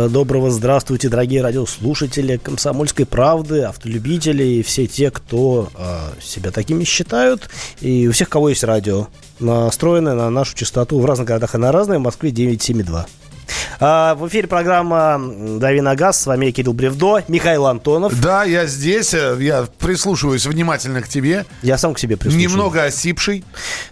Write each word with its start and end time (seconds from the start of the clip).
Э, 0.00 0.08
доброго 0.08 0.50
здравствуйте, 0.50 1.10
дорогие 1.10 1.42
радиослушатели 1.42 2.38
«Комсомольской 2.38 3.04
правды», 3.04 3.62
автолюбители 3.62 4.44
и 4.44 4.62
все 4.62 4.86
те, 4.86 5.10
кто 5.10 5.68
э, 5.74 6.20
себя 6.22 6.50
такими 6.50 6.84
считают. 6.84 7.50
И 7.80 8.08
у 8.08 8.12
всех, 8.12 8.30
кого 8.30 8.48
есть 8.48 8.64
радио, 8.64 9.08
настроенное 9.40 10.14
на 10.14 10.30
нашу 10.30 10.56
частоту 10.56 10.98
в 11.00 11.04
разных 11.04 11.28
городах 11.28 11.54
и 11.54 11.58
на 11.58 11.70
разные, 11.70 11.98
в 11.98 12.02
Москве 12.02 12.30
972. 12.30 13.06
А, 13.78 14.14
в 14.14 14.28
эфире 14.28 14.46
программа 14.46 15.20
«Дави 15.58 15.80
на 15.80 15.94
газ». 15.94 16.20
С 16.20 16.26
вами 16.26 16.50
Кирилл 16.50 16.72
Бревдо, 16.72 17.22
Михаил 17.28 17.66
Антонов. 17.66 18.20
Да, 18.20 18.44
я 18.44 18.66
здесь. 18.66 19.14
Э, 19.14 19.36
я 19.40 19.66
прислушиваюсь 19.78 20.46
внимательно 20.46 21.02
к 21.02 21.08
тебе. 21.08 21.46
Я 21.62 21.78
сам 21.78 21.94
к 21.94 21.98
себе 21.98 22.16
прислушиваюсь. 22.16 22.50
Немного 22.50 22.84
осипший, 22.84 23.44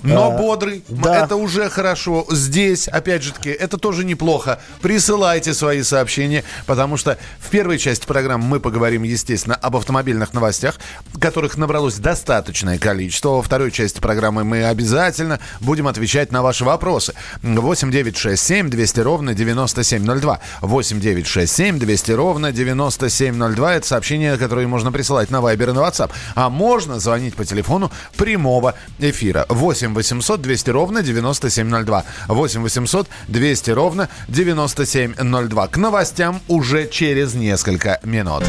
но 0.03 0.33
а, 0.33 0.39
бодрый. 0.39 0.85
Да. 0.89 1.25
Это 1.25 1.37
уже 1.37 1.71
хорошо. 1.71 2.27
Здесь, 2.31 2.89
опять 2.89 3.23
же 3.23 3.33
таки, 3.33 3.51
это 3.51 3.79
тоже 3.79 4.05
неплохо. 4.05 4.61
Присылайте 4.83 5.55
свои 5.55 5.83
сообщения, 5.83 6.45
потому 6.67 6.97
что 6.97 7.19
в 7.39 7.51
первой 7.51 7.79
части 7.79 8.07
программы 8.07 8.45
мы 8.45 8.61
поговорим, 8.61 9.03
естественно, 9.03 9.55
об 9.55 9.77
автомобильных 9.77 10.35
новостях, 10.35 10.77
которых 11.21 11.57
набралось 11.57 11.97
достаточное 11.97 12.79
количество. 12.79 13.31
Во 13.31 13.43
второй 13.43 13.71
части 13.71 14.01
программы 14.01 14.45
мы 14.45 14.65
обязательно 14.65 15.41
будем 15.61 15.89
отвечать 15.89 16.33
на 16.33 16.43
ваши 16.43 16.65
вопросы. 16.65 17.15
8 17.43 17.91
9 17.91 18.17
6 18.17 18.43
7 18.43 18.71
200 18.71 19.01
ровно 19.01 19.35
9702. 19.49 20.41
8 20.61 21.01
9 21.01 21.27
6 21.27 21.53
7 21.53 21.79
200 21.79 22.13
ровно 22.13 22.53
9702. 22.53 23.75
Это 23.75 23.87
сообщение, 23.87 24.37
которое 24.37 24.67
можно 24.67 24.93
присылать 24.93 25.31
на 25.31 25.37
Viber 25.37 25.71
и 25.71 25.73
на 25.73 25.81
WhatsApp. 25.81 26.11
А 26.35 26.51
можно 26.51 27.01
звонить 27.01 27.35
по 27.35 27.45
телефону 27.45 27.91
прямого 28.17 28.75
эфира. 28.99 29.47
8 29.49 29.95
800 29.95 30.41
200 30.43 30.71
ровно 30.71 31.03
9702. 31.03 32.05
8 32.29 32.63
800 32.63 33.09
200 33.29 33.71
ровно 33.71 34.09
9702. 34.29 35.69
К 35.69 35.77
новостям 35.77 36.41
уже 36.49 36.89
через 36.89 37.35
несколько 37.35 38.01
минут. 38.05 38.45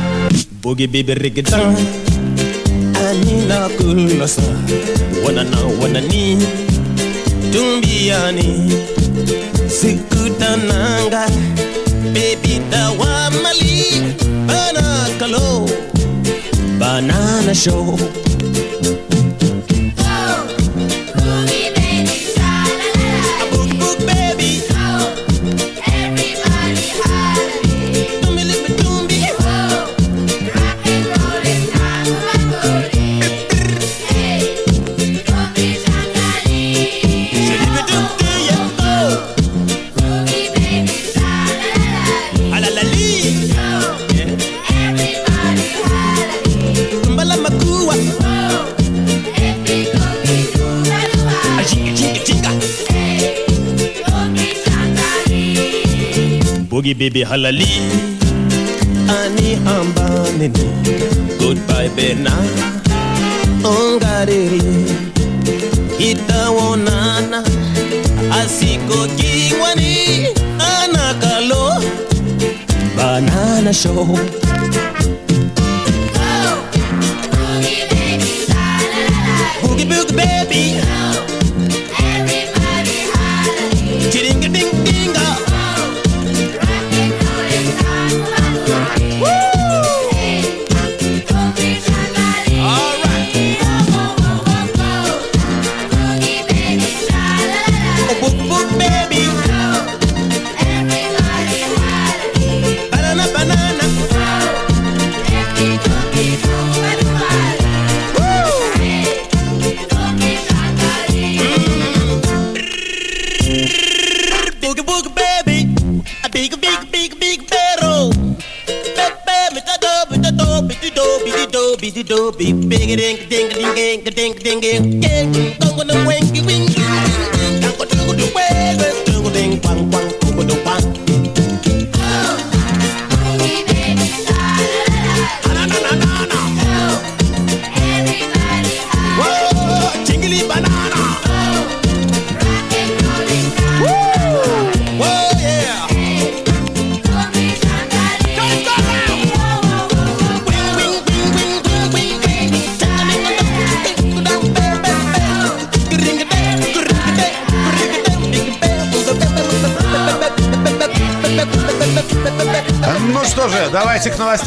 Tumbiani 7.52 8.70
Sikutananga 10.50 11.28
Baby 12.14 12.60
dawa 12.72 13.30
mali. 13.44 14.16
Banana 16.80 17.54
show 17.54 17.96
baby 57.00 57.24
halali. 57.24 57.68
Ani 59.20 59.56
ambanini 59.76 60.66
Goodbye 61.40 61.90
bena 61.96 62.34
Ongariri. 63.64 64.62
Itawonana 66.00 67.44
Asiko 68.40 69.08
kiwani. 69.18 70.28
Anakalo. 70.60 71.82
Banana 72.98 73.74
show 73.74 74.18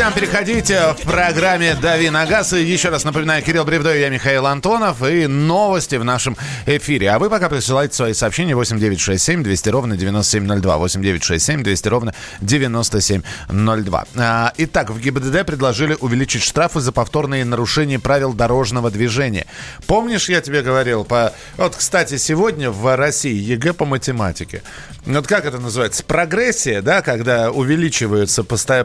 Новостям 0.02 0.20
переходите 0.20 0.94
в 0.98 1.06
программе 1.06 1.76
«Дави 1.76 2.10
на 2.10 2.26
газ». 2.26 2.52
И 2.54 2.64
еще 2.64 2.88
раз 2.88 3.04
напоминаю, 3.04 3.40
Кирилл 3.40 3.64
Бревдой, 3.64 4.00
я 4.00 4.08
Михаил 4.08 4.46
Антонов. 4.46 5.00
И 5.04 5.28
новости 5.28 5.94
в 5.94 6.02
нашем 6.02 6.36
эфире. 6.66 7.10
А 7.10 7.18
вы 7.18 7.30
пока 7.30 7.48
присылайте 7.48 7.94
свои 7.94 8.12
сообщения 8.12 8.54
8967 8.54 9.42
200 9.42 9.68
ровно 9.70 9.96
9702. 9.96 10.78
8967 10.78 11.62
200 11.62 11.88
ровно 11.88 12.14
9702. 12.40 14.04
А, 14.16 14.52
итак, 14.58 14.90
в 14.90 15.00
ГИБДД 15.00 15.46
предложили 15.46 15.96
увеличить 16.00 16.42
штрафы 16.42 16.80
за 16.80 16.92
повторные 16.92 17.44
нарушения 17.44 17.98
правил 17.98 18.32
дорожного 18.34 18.90
движения. 18.90 19.46
Помнишь, 19.86 20.28
я 20.28 20.40
тебе 20.40 20.62
говорил, 20.62 21.04
по... 21.04 21.32
вот, 21.56 21.76
кстати, 21.76 22.16
сегодня 22.16 22.70
в 22.70 22.96
России 22.96 23.34
ЕГЭ 23.34 23.72
по 23.72 23.84
математике. 23.84 24.62
Вот 25.06 25.26
как 25.26 25.44
это 25.44 25.58
называется? 25.58 26.04
Прогрессия, 26.04 26.82
да, 26.82 27.02
когда 27.02 27.50
увеличивается 27.50 28.44
постоянно 28.44 28.82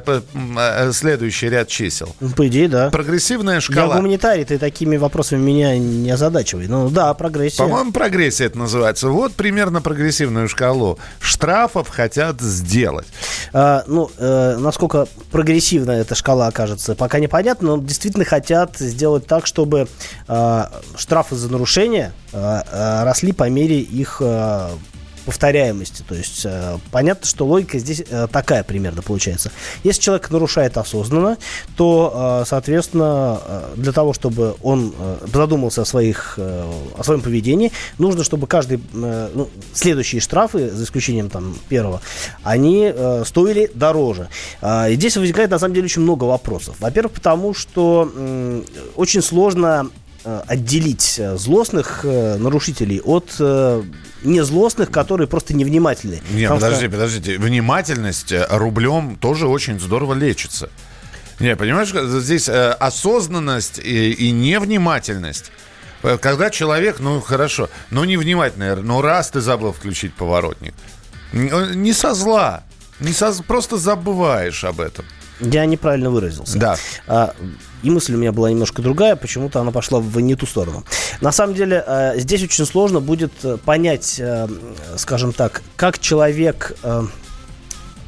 Э, 0.57 0.91
следующий 0.91 1.49
ряд 1.49 1.67
чисел. 1.67 2.15
Ну, 2.19 2.29
по 2.29 2.47
идее, 2.47 2.67
да. 2.67 2.89
Прогрессивная 2.89 3.59
шкала. 3.59 3.95
Я 3.95 4.01
гуманитарий, 4.01 4.45
ты 4.45 4.57
такими 4.57 4.97
вопросами 4.97 5.41
меня 5.41 5.77
не 5.77 6.09
озадачивай. 6.09 6.67
Ну 6.67 6.89
да, 6.89 7.13
прогрессия. 7.13 7.63
По-моему, 7.67 7.91
прогрессия 7.91 8.47
это 8.47 8.57
называется. 8.57 9.09
Вот 9.09 9.33
примерно 9.33 9.81
прогрессивную 9.81 10.47
шкалу 10.47 10.97
штрафов 11.19 11.89
хотят 11.89 12.41
сделать. 12.41 13.07
А, 13.53 13.83
ну, 13.87 14.09
э, 14.17 14.57
насколько 14.57 15.07
прогрессивна 15.31 15.91
эта 15.91 16.15
шкала 16.15 16.47
окажется, 16.47 16.95
пока 16.95 17.19
непонятно, 17.19 17.75
но 17.75 17.83
действительно 17.83 18.25
хотят 18.25 18.77
сделать 18.77 19.27
так, 19.27 19.45
чтобы 19.45 19.87
э, 20.27 20.63
штрафы 20.95 21.35
за 21.35 21.51
нарушения 21.51 22.13
э, 22.31 22.37
э, 22.37 23.03
росли 23.03 23.31
по 23.31 23.49
мере 23.49 23.79
их 23.79 24.17
э, 24.21 24.69
повторяемости. 25.27 26.03
То 26.07 26.15
есть 26.15 26.45
э, 26.45 26.77
понятно, 26.89 27.27
что 27.27 27.45
логика 27.45 27.77
здесь 27.79 28.01
э, 28.09 28.27
такая 28.31 28.63
примерно 28.63 29.01
получается. 29.01 29.51
Если 29.83 30.01
человек 30.01 30.31
нарушает 30.31 30.77
осознанно, 30.77 31.37
то, 31.75 32.41
э, 32.41 32.45
соответственно, 32.47 33.41
э, 33.45 33.73
для 33.75 33.91
того, 33.91 34.13
чтобы 34.13 34.55
он 34.63 34.93
э, 34.97 35.17
задумался 35.33 35.81
о, 35.81 35.85
своих, 35.85 36.35
э, 36.37 36.71
о 36.97 37.03
своем 37.03 37.19
поведении, 37.19 37.73
нужно, 37.97 38.23
чтобы 38.23 38.47
каждый, 38.47 38.79
э, 38.93 39.29
ну, 39.33 39.49
следующие 39.73 40.21
штрафы, 40.21 40.69
за 40.69 40.85
исключением 40.85 41.29
там 41.29 41.57
первого, 41.67 42.01
они 42.43 42.89
э, 42.95 43.23
стоили 43.25 43.69
дороже. 43.73 44.29
Э, 44.61 44.89
и 44.89 44.95
здесь 44.95 45.17
возникает, 45.17 45.51
на 45.51 45.59
самом 45.59 45.73
деле, 45.73 45.85
очень 45.87 46.03
много 46.03 46.23
вопросов. 46.23 46.77
Во-первых, 46.79 47.11
потому 47.11 47.53
что 47.53 48.09
э, 48.15 48.63
очень 48.95 49.21
сложно 49.21 49.89
отделить 50.47 51.15
э, 51.17 51.37
злостных 51.37 52.01
э, 52.03 52.37
нарушителей 52.37 53.01
от 53.01 53.39
незлостных, 54.23 54.91
которые 54.91 55.27
просто 55.27 55.53
невнимательны. 55.53 56.21
Не, 56.31 56.49
подожди, 56.49 56.85
что... 56.85 56.89
подождите. 56.89 57.37
Внимательность 57.37 58.33
рублем 58.49 59.15
тоже 59.15 59.47
очень 59.47 59.79
здорово 59.79 60.15
лечится. 60.15 60.69
Не, 61.39 61.55
понимаешь, 61.55 61.93
здесь 62.23 62.49
осознанность 62.49 63.79
и, 63.79 64.11
и 64.11 64.31
невнимательность. 64.31 65.51
Когда 66.19 66.49
человек, 66.49 66.99
ну 66.99 67.21
хорошо, 67.21 67.69
ну 67.91 68.03
невнимательный, 68.03 68.75
ну 68.77 69.01
раз 69.01 69.29
ты 69.29 69.39
забыл 69.39 69.71
включить 69.71 70.13
поворотник. 70.13 70.73
Не 71.31 71.93
со 71.93 72.13
зла, 72.15 72.63
не 72.99 73.13
со, 73.13 73.31
просто 73.43 73.77
забываешь 73.77 74.63
об 74.63 74.81
этом. 74.81 75.05
Я 75.39 75.65
неправильно 75.65 76.09
выразился. 76.09 76.57
Да. 76.57 76.77
А, 77.07 77.33
и 77.83 77.89
мысль 77.89 78.15
у 78.15 78.17
меня 78.17 78.31
была 78.31 78.49
немножко 78.49 78.81
другая, 78.81 79.15
почему-то 79.15 79.59
она 79.61 79.71
пошла 79.71 79.99
в 79.99 80.19
не 80.19 80.35
ту 80.35 80.45
сторону. 80.45 80.83
На 81.21 81.31
самом 81.31 81.53
деле, 81.55 81.83
а, 81.85 82.17
здесь 82.17 82.43
очень 82.43 82.65
сложно 82.65 82.99
будет 82.99 83.31
э, 83.43 83.57
понять, 83.57 84.19
а, 84.19 84.49
скажем 84.97 85.33
так, 85.33 85.61
как 85.75 85.99
человек... 85.99 86.75
А, 86.83 87.05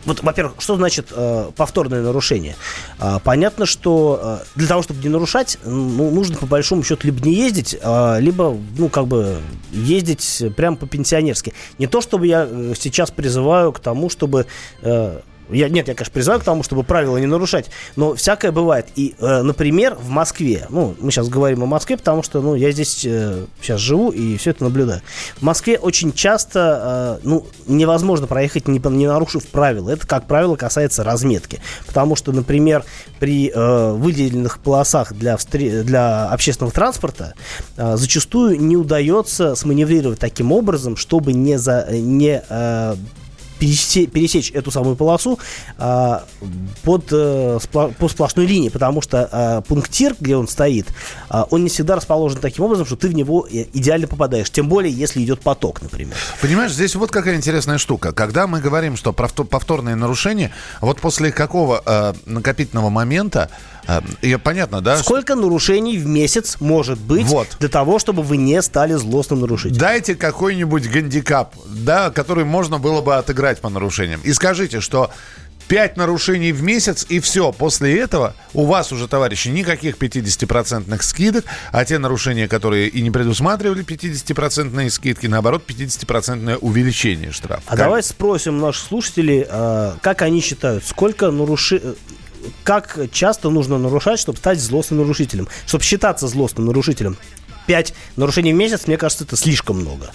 вот, 0.06 0.24
во-первых, 0.24 0.56
что 0.60 0.76
значит 0.78 1.08
э, 1.12 1.52
повторное 1.56 2.02
нарушение? 2.02 2.56
Э, 3.00 3.20
понятно, 3.24 3.66
что 3.66 4.40
э, 4.42 4.46
для 4.56 4.68
того, 4.68 4.82
чтобы 4.82 5.04
не 5.04 5.10
нарушать, 5.10 5.60
ну, 5.66 6.10
нужно 6.10 6.38
по 6.38 6.46
большому 6.46 6.84
счету 6.84 7.06
либо 7.06 7.22
не 7.22 7.34
ездить, 7.34 7.78
э, 7.80 8.18
либо, 8.20 8.58
ну, 8.78 8.88
как 8.88 9.08
бы 9.08 9.42
ездить 9.72 10.42
прямо 10.56 10.78
по-пенсионерски. 10.78 11.54
Не 11.78 11.88
то, 11.88 12.00
чтобы 12.00 12.28
я 12.28 12.48
сейчас 12.80 13.12
призываю 13.12 13.74
к 13.74 13.80
тому, 13.80 14.10
чтобы 14.10 14.48
э, 14.82 15.20
я, 15.52 15.70
нет, 15.70 15.88
я, 15.88 15.96
конечно, 15.96 16.14
призываю 16.14 16.40
к 16.42 16.44
тому, 16.44 16.64
чтобы 16.64 16.84
правила 16.84 17.18
не 17.18 17.26
нарушать, 17.26 17.70
но 17.96 18.16
всякое 18.16 18.52
бывает. 18.52 18.88
И, 18.96 19.16
э, 19.20 19.42
например, 19.42 19.96
в 19.96 20.10
Москве, 20.10 20.68
ну, 20.70 20.96
мы 21.00 21.12
сейчас 21.12 21.30
говорим 21.30 21.64
о 21.64 21.66
Москве, 21.66 21.98
потому 21.98 22.24
что, 22.24 22.42
ну, 22.42 22.56
я 22.56 22.72
здесь 22.72 23.06
э, 23.06 23.46
сейчас 23.62 23.80
живу 23.80 24.10
и 24.12 24.38
все 24.38 24.52
это 24.52 24.64
наблюдаю. 24.64 25.02
В 25.38 25.42
Москве 25.42 25.78
очень 25.78 26.14
часто, 26.14 27.20
э, 27.24 27.28
ну, 27.28 27.46
невозможно 27.68 28.28
проехать, 28.28 28.68
не, 28.68 28.80
не 28.80 29.08
нарушив 29.08 29.46
правила. 29.48 29.90
Это, 29.90 30.08
как 30.08 30.28
правило, 30.28 30.56
касается 30.56 31.04
разметки. 31.04 31.62
Потому 31.86 32.16
что, 32.16 32.32
например, 32.32 32.84
при 33.20 33.52
э, 33.54 33.92
выделенных 33.94 34.60
полосах 34.60 35.14
для, 35.14 35.38
для 35.52 36.30
общественного 36.30 36.72
транспорта 36.72 37.34
э, 37.78 37.98
зачастую 37.98 38.60
не 38.60 38.78
удается 38.78 39.56
сманеврировать 39.56 40.20
таким 40.20 40.52
образом, 40.52 40.96
чтобы 40.96 41.34
не, 41.34 41.58
за, 41.58 41.88
не 41.92 42.44
э, 42.48 42.96
пересечь, 43.60 44.52
эту 44.52 44.72
самую 44.72 44.96
полосу 44.96 45.40
а, 45.78 46.24
под, 46.84 47.06
а, 47.12 47.60
по 47.70 48.08
сплошной 48.08 48.46
линии, 48.46 48.70
потому 48.70 49.02
что 49.02 49.30
а, 49.32 49.62
пунктир, 49.62 50.16
где 50.20 50.36
он 50.36 50.48
стоит, 50.48 50.88
а, 51.30 51.46
он 51.50 51.64
не 51.64 51.70
всегда 51.70 51.96
расположен 51.96 52.40
таким 52.40 52.66
образом, 52.66 52.86
что 52.86 52.96
ты 52.96 53.10
в 53.10 53.14
него 53.14 53.48
э, 53.52 53.66
идеально 53.74 54.08
попадаешь, 54.08 54.50
тем 54.50 54.70
более, 54.70 54.94
если 54.94 55.24
идет 55.24 55.42
поток, 55.42 55.82
например. 55.82 56.16
Понимаешь, 56.42 56.74
здесь 56.74 56.96
вот 56.96 57.12
какая 57.12 57.36
интересная 57.36 57.78
штука. 57.78 58.12
Когда 58.14 58.48
мы 58.48 58.62
говорим, 58.62 58.96
что 58.96 59.14
повторные 59.14 59.96
нарушения, 59.96 60.52
вот 60.82 61.00
после 61.00 61.32
какого 61.32 61.82
а, 61.86 62.16
накопительного 62.26 62.90
момента 62.90 63.50
и 64.22 64.36
понятно, 64.36 64.82
да? 64.82 64.98
Сколько 64.98 65.34
нарушений 65.34 65.98
в 65.98 66.06
месяц 66.06 66.58
может 66.60 67.00
быть 67.00 67.26
вот. 67.26 67.48
для 67.60 67.70
того, 67.70 67.98
чтобы 67.98 68.22
вы 68.22 68.38
не 68.38 68.62
стали 68.62 68.94
злостным 68.94 69.42
нарушителем? 69.42 69.80
Дайте 69.80 70.16
какой-нибудь 70.16 70.88
гандикап, 70.90 71.56
да, 71.66 72.12
который 72.12 72.46
можно 72.46 72.78
было 72.78 73.02
бы 73.02 73.16
отыграть 73.16 73.49
по 73.58 73.70
нарушениям. 73.70 74.22
И 74.24 74.32
скажите, 74.34 74.80
что 74.80 75.12
5 75.70 75.98
нарушений 75.98 76.52
в 76.52 76.64
месяц, 76.64 77.06
и 77.10 77.20
все. 77.20 77.52
После 77.52 78.00
этого 78.00 78.36
у 78.54 78.66
вас 78.66 78.92
уже, 78.92 79.08
товарищи, 79.08 79.50
никаких 79.50 79.98
50% 79.98 81.02
скидок, 81.04 81.46
а 81.72 81.86
те 81.86 82.00
нарушения, 82.00 82.48
которые 82.48 82.88
и 82.90 83.02
не 83.02 83.12
предусматривали 83.12 83.86
50% 83.86 84.90
скидки, 84.90 85.28
наоборот, 85.28 85.64
50% 85.68 86.58
увеличение 86.58 87.32
штрафа. 87.32 87.62
А 87.68 87.72
как? 87.72 87.80
давай 87.80 88.04
спросим 88.04 88.58
наших 88.58 88.84
слушателей, 88.84 89.46
а, 89.48 89.96
как 90.02 90.24
они 90.24 90.42
считают, 90.42 90.84
сколько 90.86 91.30
нарушений 91.32 91.96
как 92.64 92.98
часто 93.12 93.50
нужно 93.50 93.78
нарушать, 93.78 94.18
чтобы 94.18 94.38
стать 94.38 94.60
злостным 94.60 95.02
нарушителем, 95.02 95.48
чтобы 95.68 95.84
считаться 95.84 96.28
злостным 96.28 96.66
нарушителем. 96.68 97.18
Пять 97.68 97.94
нарушений 98.16 98.54
в 98.54 98.56
месяц, 98.56 98.88
мне 98.88 98.98
кажется, 98.98 99.26
это 99.26 99.36
слишком 99.36 99.78
много. 99.78 100.12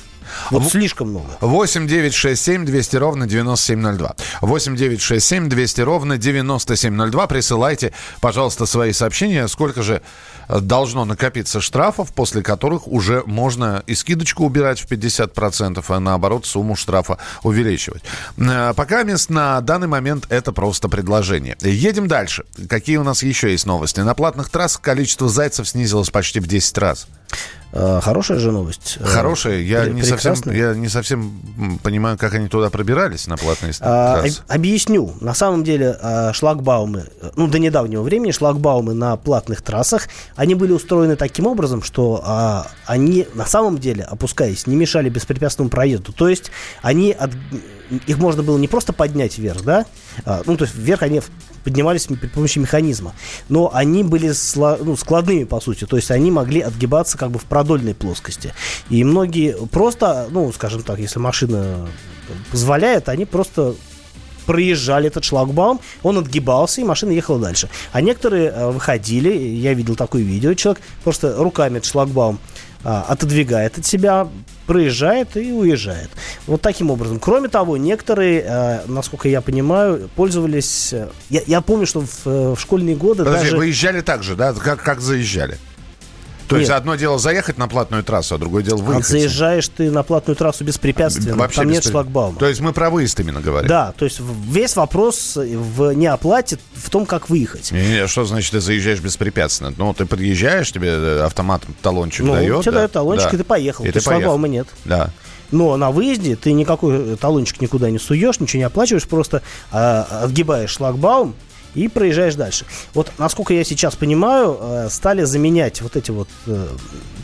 Вот 0.50 0.62
в... 0.62 0.69
слишком 0.69 1.10
много. 1.10 1.26
8 1.40 1.86
9 1.86 2.14
6 2.14 2.42
7 2.42 2.64
200 2.64 2.96
ровно 2.96 3.26
9702. 3.26 4.16
8 4.40 4.76
9 4.76 5.00
6 5.00 5.26
7 5.26 5.48
200 5.48 5.81
ровно 5.81 6.19
9702. 6.19 7.26
Присылайте, 7.26 7.92
пожалуйста, 8.20 8.66
свои 8.66 8.92
сообщения. 8.92 9.48
Сколько 9.48 9.82
же 9.82 10.02
должно 10.48 11.04
накопиться 11.04 11.60
штрафов, 11.60 12.12
после 12.12 12.42
которых 12.42 12.86
уже 12.86 13.22
можно 13.26 13.82
и 13.86 13.94
скидочку 13.94 14.44
убирать 14.44 14.81
в 14.81 14.90
50%, 14.90 15.84
а 15.86 16.00
наоборот 16.00 16.46
сумму 16.46 16.76
штрафа 16.76 17.19
увеличивать. 17.42 18.02
Э, 18.36 18.72
пока 18.75 19.02
мест 19.02 19.31
на 19.31 19.60
данный 19.60 19.88
момент 19.88 20.26
это 20.28 20.52
просто 20.52 20.88
предложение. 20.88 21.56
Едем 21.60 22.08
дальше. 22.08 22.44
Какие 22.69 22.96
у 22.98 23.04
нас 23.04 23.22
еще 23.22 23.50
есть 23.50 23.66
новости? 23.66 24.00
На 24.00 24.14
платных 24.14 24.50
трассах 24.50 24.82
количество 24.82 25.28
зайцев 25.28 25.69
снизилось 25.69 26.10
почти 26.10 26.40
в 26.40 26.46
10 26.46 26.78
раз. 26.78 27.06
Э, 27.76 27.98
хорошая 28.00 28.38
же 28.38 28.52
новость. 28.52 28.98
Э, 29.00 29.04
Хорошая. 29.04 29.58
Я 29.58 29.86
не, 29.86 30.02
совсем, 30.04 30.34
я 30.52 30.74
не 30.74 30.88
совсем 30.88 31.78
понимаю, 31.82 32.16
как 32.16 32.32
они 32.34 32.48
туда 32.48 32.70
пробирались 32.70 33.26
на 33.26 33.36
платные 33.36 33.72
а, 33.80 34.20
трассы. 34.20 34.42
Объясню. 34.46 35.12
На 35.20 35.34
самом 35.34 35.64
деле 35.64 35.98
э, 36.00 36.32
шлагбаумы, 36.32 37.06
ну, 37.34 37.48
до 37.48 37.58
недавнего 37.58 38.02
времени 38.02 38.30
шлагбаумы 38.30 38.94
на 38.94 39.16
платных 39.16 39.60
трассах, 39.62 40.08
они 40.36 40.54
были 40.54 40.70
устроены 40.70 41.16
таким 41.16 41.48
образом, 41.48 41.82
что 41.82 42.22
а, 42.24 42.68
они 42.86 43.26
на 43.34 43.44
самом 43.44 43.78
деле, 43.78 44.04
опускаясь, 44.04 44.68
не 44.68 44.76
мешали 44.76 45.08
беспрепятственному 45.08 45.70
проезду. 45.70 46.12
То 46.12 46.28
есть 46.28 46.52
они 46.80 47.10
от, 47.10 47.32
их 48.06 48.19
можно 48.19 48.42
было 48.42 48.58
не 48.58 48.69
просто 48.69 48.92
поднять 48.92 49.38
вверх, 49.38 49.62
да, 49.62 49.86
а, 50.25 50.42
ну, 50.46 50.56
то 50.56 50.64
есть 50.64 50.76
вверх 50.76 51.02
они 51.02 51.20
поднимались 51.64 52.06
при 52.06 52.28
помощи 52.28 52.58
механизма. 52.58 53.14
Но 53.48 53.70
они 53.72 54.04
были 54.04 54.32
ну, 54.84 54.96
складными, 54.96 55.44
по 55.44 55.60
сути. 55.60 55.86
То 55.86 55.96
есть 55.96 56.10
они 56.10 56.31
могли 56.31 56.60
отгибаться 56.60 57.17
как 57.17 57.31
бы 57.31 57.38
в 57.38 57.44
продольной 57.44 57.94
плоскости. 57.94 58.53
И 58.91 59.03
многие 59.03 59.56
просто, 59.69 60.29
ну, 60.31 60.53
скажем 60.53 60.82
так, 60.82 60.98
если 60.98 61.19
машина 61.19 61.88
позволяет, 62.50 63.08
они 63.08 63.24
просто 63.24 63.74
проезжали 64.46 65.06
этот 65.06 65.24
шлагбаум, 65.24 65.81
он 66.03 66.19
отгибался, 66.19 66.82
и 66.82 66.84
машина 66.84 67.12
ехала 67.12 67.38
дальше. 67.38 67.69
А 67.93 68.03
некоторые 68.03 68.50
э, 68.50 68.70
выходили, 68.70 69.32
я 69.32 69.72
видел 69.72 69.96
такое 69.96 70.22
видео, 70.22 70.53
человек 70.53 70.82
просто 71.03 71.34
руками 71.36 71.79
этот 71.79 71.88
шлагбаум 71.88 72.38
отодвигает 72.84 73.79
от 73.79 73.86
себя, 73.86 74.29
проезжает 74.67 75.36
и 75.36 75.53
уезжает. 75.53 76.10
Вот 76.46 76.60
таким 76.60 76.91
образом. 76.91 77.19
Кроме 77.19 77.48
того, 77.48 77.76
некоторые, 77.76 78.44
э, 78.46 78.81
насколько 78.86 79.29
я 79.29 79.41
понимаю, 79.41 80.08
пользовались... 80.14 80.93
Э, 80.93 81.08
я, 81.31 81.43
я 81.46 81.60
помню, 81.60 81.86
что 81.86 82.00
в, 82.00 82.26
в 82.55 82.58
школьные 82.58 82.96
годы 82.96 83.24
Подожди, 83.24 83.46
даже... 83.46 83.56
выезжали 83.56 84.00
так 84.00 84.22
же, 84.22 84.36
да? 84.36 84.53
Как, 84.53 84.82
как 84.82 85.00
заезжали? 85.00 85.58
То 86.48 86.56
нет. 86.56 86.60
есть 86.60 86.70
одно 86.70 86.94
дело 86.96 87.19
заехать 87.19 87.58
на 87.58 87.69
платную 87.69 88.05
трассу, 88.05 88.34
а 88.34 88.39
другое 88.39 88.63
дело 88.63 88.79
выехать. 88.79 89.06
А 89.06 89.08
заезжаешь 89.08 89.69
ты 89.69 89.91
на 89.91 90.03
платную 90.03 90.36
трассу 90.36 90.65
беспрепятственно, 90.65 91.36
Вообще 91.36 91.63
там 91.63 91.70
нет 91.70 91.84
шлагбаума. 91.84 92.39
То 92.39 92.46
есть 92.46 92.60
мы 92.60 92.72
про 92.72 92.91
выезд 92.91 93.19
именно 93.20 93.41
говорим. 93.41 93.69
Да, 93.69 93.93
то 93.96 94.05
есть 94.05 94.20
весь 94.20 94.77
вопрос 94.77 95.36
в 95.36 95.93
неоплате 95.93 96.58
в 96.74 96.91
том, 96.91 97.06
как 97.06 97.31
выехать. 97.31 97.72
Не, 97.72 97.86
не, 97.86 98.06
что 98.06 98.24
значит 98.24 98.53
ты 98.53 98.60
заезжаешь 98.60 99.01
беспрепятственно? 99.01 99.72
Ну, 99.77 99.94
ты 99.94 100.06
подъезжаешь, 100.06 100.70
тебе 100.70 100.91
э, 100.91 101.22
автомат 101.24 101.63
талончик 101.82 102.27
ну, 102.27 102.34
дает. 102.34 102.63
тебе 102.63 102.72
да? 102.72 102.79
дает 102.79 102.93
талончик, 102.93 103.31
да. 103.31 103.36
и 103.36 103.39
ты 103.39 103.44
поехал. 103.44 103.84
И 103.84 103.91
ты 103.91 104.01
шлагбаума 104.01 104.48
нет. 104.48 104.69
Да. 104.84 105.10
Но 105.51 105.77
на 105.77 105.91
выезде 105.91 106.36
ты 106.36 106.53
никакой 106.53 107.17
талончик 107.17 107.60
никуда 107.60 107.91
не 107.91 107.98
суешь, 107.98 108.41
ничего 108.41 108.58
не 108.58 108.65
оплачиваешь, 108.65 109.06
просто 109.06 109.43
а, 109.70 110.22
отгибаешь 110.22 110.70
шлагбаум, 110.70 111.34
и 111.74 111.88
проезжаешь 111.88 112.34
дальше. 112.34 112.66
Вот, 112.94 113.10
насколько 113.19 113.54
я 113.54 113.64
сейчас 113.64 113.96
понимаю, 113.96 114.58
э, 114.60 114.88
стали 114.90 115.24
заменять 115.24 115.82
вот 115.82 115.96
эти 115.96 116.10
вот 116.10 116.28
э, 116.46 116.69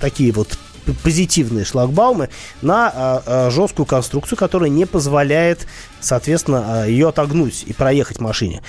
такие 0.00 0.32
вот 0.32 0.58
позитивные 1.02 1.64
шлагбаумы 1.64 2.28
на 2.62 2.88
а, 2.88 3.22
а, 3.26 3.50
жесткую 3.50 3.86
конструкцию, 3.86 4.38
которая 4.38 4.70
не 4.70 4.86
позволяет 4.86 5.66
соответственно, 6.00 6.82
а, 6.82 6.86
ее 6.86 7.08
отогнуть 7.08 7.64
и 7.66 7.72
проехать 7.72 8.20
машине. 8.20 8.62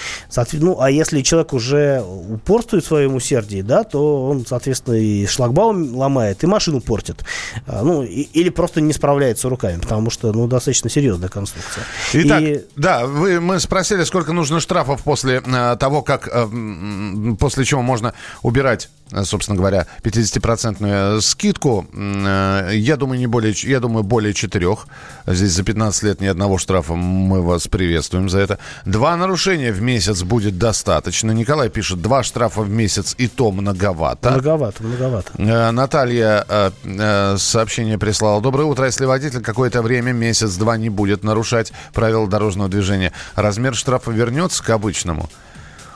Ну, 0.53 0.81
а 0.81 0.91
если 0.91 1.21
человек 1.21 1.53
уже 1.53 2.01
упорствует 2.01 2.83
в 2.83 2.87
своем 2.87 3.15
усердии, 3.15 3.61
да, 3.61 3.83
то 3.83 4.27
он, 4.27 4.45
соответственно, 4.45 4.95
и 4.95 5.25
шлагбаум 5.25 5.95
ломает, 5.95 6.43
и 6.43 6.47
машину 6.47 6.81
портит. 6.81 7.23
Ну, 7.67 8.03
и, 8.03 8.21
или 8.21 8.49
просто 8.49 8.81
не 8.81 8.93
справляется 8.93 9.49
руками, 9.49 9.79
потому 9.79 10.09
что, 10.09 10.31
ну, 10.33 10.47
достаточно 10.47 10.89
серьезная 10.89 11.29
конструкция. 11.29 11.83
Итак, 12.13 12.41
и... 12.41 12.65
да, 12.75 13.05
вы, 13.05 13.39
мы 13.39 13.59
спросили, 13.59 14.03
сколько 14.03 14.33
нужно 14.33 14.59
штрафов 14.59 15.01
после 15.03 15.41
того, 15.41 16.01
как, 16.01 16.29
э, 16.31 17.35
после 17.39 17.65
чего 17.65 17.81
можно 17.81 18.13
убирать 18.41 18.89
собственно 19.23 19.57
говоря, 19.57 19.87
50-процентную 20.03 21.21
скидку. 21.21 21.85
Э, 21.93 22.69
я 22.73 22.97
думаю, 22.97 23.19
не 23.19 23.27
более, 23.27 23.53
я 23.63 23.79
думаю, 23.79 24.03
более 24.03 24.33
четырех. 24.33 24.87
Здесь 25.27 25.51
за 25.51 25.63
15 25.63 26.03
лет 26.03 26.21
ни 26.21 26.27
одного 26.27 26.57
штрафа 26.57 26.95
мы 26.95 27.41
вас 27.41 27.67
приветствуем 27.67 28.29
за 28.29 28.39
это. 28.39 28.59
Два 28.85 29.15
нарушения 29.15 29.71
в 29.71 29.81
месяц 29.81 30.23
будет 30.23 30.57
достаточно. 30.57 31.31
Николай 31.31 31.69
пишет, 31.69 32.01
два 32.01 32.23
штрафа 32.23 32.61
в 32.61 32.69
месяц 32.69 33.15
и 33.17 33.27
то 33.27 33.51
многовато. 33.51 34.31
Многовато, 34.31 34.83
многовато. 34.83 35.31
Э, 35.37 35.71
Наталья 35.71 36.45
э, 36.47 36.71
э, 36.83 37.35
сообщение 37.37 37.97
прислала. 37.97 38.41
Доброе 38.41 38.65
утро. 38.65 38.85
Если 38.85 39.05
водитель 39.05 39.41
какое-то 39.41 39.81
время, 39.81 40.11
месяц-два 40.11 40.77
не 40.77 40.89
будет 40.89 41.23
нарушать 41.23 41.71
правила 41.93 42.27
дорожного 42.27 42.69
движения, 42.69 43.11
размер 43.35 43.75
штрафа 43.75 44.11
вернется 44.11 44.63
к 44.63 44.69
обычному? 44.69 45.29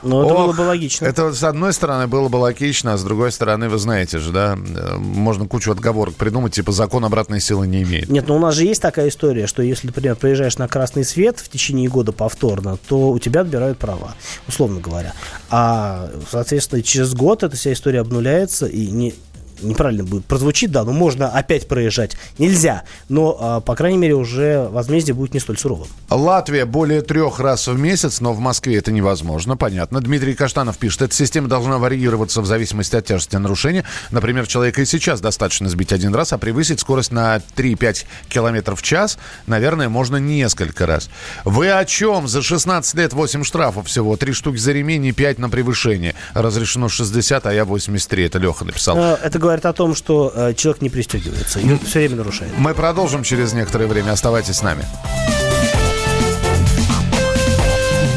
Ну, 0.02 0.22
это 0.22 0.34
Ох, 0.34 0.46
было 0.46 0.52
бы 0.52 0.60
логично. 0.68 1.06
Это, 1.06 1.32
с 1.32 1.42
одной 1.42 1.72
стороны, 1.72 2.06
было 2.06 2.28
бы 2.28 2.36
логично, 2.36 2.94
а 2.94 2.96
с 2.96 3.04
другой 3.04 3.32
стороны, 3.32 3.68
вы 3.68 3.78
знаете 3.78 4.18
же, 4.18 4.32
да, 4.32 4.56
можно 4.56 5.46
кучу 5.46 5.70
отговорок 5.70 6.14
придумать, 6.14 6.54
типа 6.54 6.72
закон 6.72 7.04
обратной 7.04 7.40
силы 7.40 7.66
не 7.66 7.82
имеет. 7.82 8.08
Нет, 8.08 8.28
ну 8.28 8.36
у 8.36 8.38
нас 8.38 8.54
же 8.54 8.64
есть 8.64 8.82
такая 8.82 9.08
история, 9.08 9.46
что 9.46 9.62
если, 9.62 9.88
например, 9.88 10.16
проезжаешь 10.16 10.58
на 10.58 10.68
красный 10.68 11.04
свет 11.04 11.38
в 11.38 11.48
течение 11.48 11.88
года 11.88 12.12
повторно, 12.12 12.78
то 12.88 13.10
у 13.10 13.18
тебя 13.18 13.40
отбирают 13.40 13.78
права, 13.78 14.14
условно 14.46 14.80
говоря. 14.80 15.12
А, 15.50 16.10
соответственно, 16.30 16.82
через 16.82 17.14
год 17.14 17.42
эта 17.42 17.56
вся 17.56 17.72
история 17.72 18.00
обнуляется, 18.00 18.66
и 18.66 18.86
не, 18.88 19.14
неправильно 19.62 20.04
будет 20.04 20.24
прозвучит, 20.24 20.70
да, 20.70 20.84
но 20.84 20.92
можно 20.92 21.28
опять 21.28 21.68
проезжать. 21.68 22.16
Нельзя, 22.38 22.84
но, 23.08 23.36
а, 23.38 23.60
по 23.60 23.74
крайней 23.74 23.98
мере, 23.98 24.14
уже 24.14 24.68
возмездие 24.70 25.14
будет 25.14 25.34
не 25.34 25.40
столь 25.40 25.58
суровым. 25.58 25.88
Латвия 26.10 26.64
более 26.64 27.02
трех 27.02 27.40
раз 27.40 27.68
в 27.68 27.78
месяц, 27.78 28.20
но 28.20 28.32
в 28.32 28.40
Москве 28.40 28.76
это 28.76 28.92
невозможно, 28.92 29.56
понятно. 29.56 30.00
Дмитрий 30.00 30.34
Каштанов 30.34 30.78
пишет, 30.78 31.02
эта 31.02 31.14
система 31.14 31.48
должна 31.48 31.78
варьироваться 31.78 32.40
в 32.40 32.46
зависимости 32.46 32.96
от 32.96 33.04
тяжести 33.06 33.36
нарушения. 33.36 33.84
Например, 34.10 34.46
человека 34.46 34.82
и 34.82 34.84
сейчас 34.84 35.20
достаточно 35.20 35.68
сбить 35.68 35.92
один 35.92 36.14
раз, 36.14 36.32
а 36.32 36.38
превысить 36.38 36.80
скорость 36.80 37.12
на 37.12 37.40
3-5 37.56 38.04
км 38.28 38.74
в 38.74 38.82
час, 38.82 39.18
наверное, 39.46 39.88
можно 39.88 40.16
несколько 40.16 40.86
раз. 40.86 41.08
Вы 41.44 41.70
о 41.70 41.84
чем? 41.84 42.28
За 42.28 42.42
16 42.42 42.94
лет 42.94 43.12
8 43.12 43.44
штрафов 43.44 43.86
всего, 43.86 44.16
3 44.16 44.32
штуки 44.32 44.58
за 44.58 44.72
ремень 44.72 45.06
и 45.06 45.12
5 45.12 45.38
на 45.38 45.48
превышение. 45.48 46.14
Разрешено 46.34 46.88
60, 46.88 47.46
а 47.46 47.52
я 47.52 47.64
83. 47.64 48.24
Это 48.24 48.38
Леха 48.38 48.64
написал. 48.64 48.96
Э, 48.98 49.18
это 49.22 49.38
говорит 49.46 49.64
о 49.64 49.72
том, 49.72 49.94
что 49.94 50.32
э, 50.34 50.54
человек 50.54 50.82
не 50.82 50.90
пристегивается 50.90 51.60
и 51.60 51.78
все 51.84 52.00
время 52.00 52.16
нарушает. 52.16 52.50
Мы 52.58 52.74
продолжим 52.74 53.22
через 53.22 53.52
некоторое 53.52 53.86
время. 53.86 54.10
Оставайтесь 54.10 54.56
с 54.56 54.62
нами. 54.62 54.84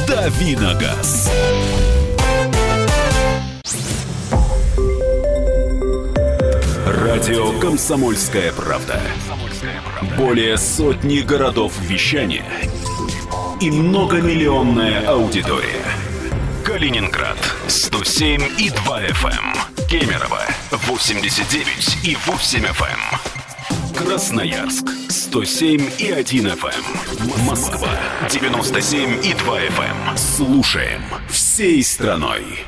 Давиногаз. 0.07 1.29
Радио 6.88 7.59
«Комсомольская 7.59 8.51
правда». 8.51 9.00
Более 10.17 10.57
сотни 10.57 11.19
городов 11.19 11.74
вещания 11.81 12.45
и 13.62 13.69
многомиллионная 13.69 15.07
аудитория. 15.07 15.86
Калининград 16.63 17.38
107 17.67 18.41
и 18.57 18.71
2 18.71 19.01
FM. 19.01 19.78
Кемерово 19.89 20.43
89 20.72 22.05
и 22.05 22.15
8 22.15 22.63
FM. 22.63 22.86
Эм. 22.86 23.96
Красноярск 23.96 24.86
107 25.10 25.89
и 25.98 26.12
1 26.12 26.46
FM. 26.46 26.86
Эм. 27.39 27.46
Москва 27.46 27.89
97 28.29 29.25
и 29.25 29.34
2 29.34 29.60
FM. 29.62 30.10
Эм. 30.12 30.15
Слушаем 30.15 31.01
всей 31.27 31.84
страной. 31.84 32.65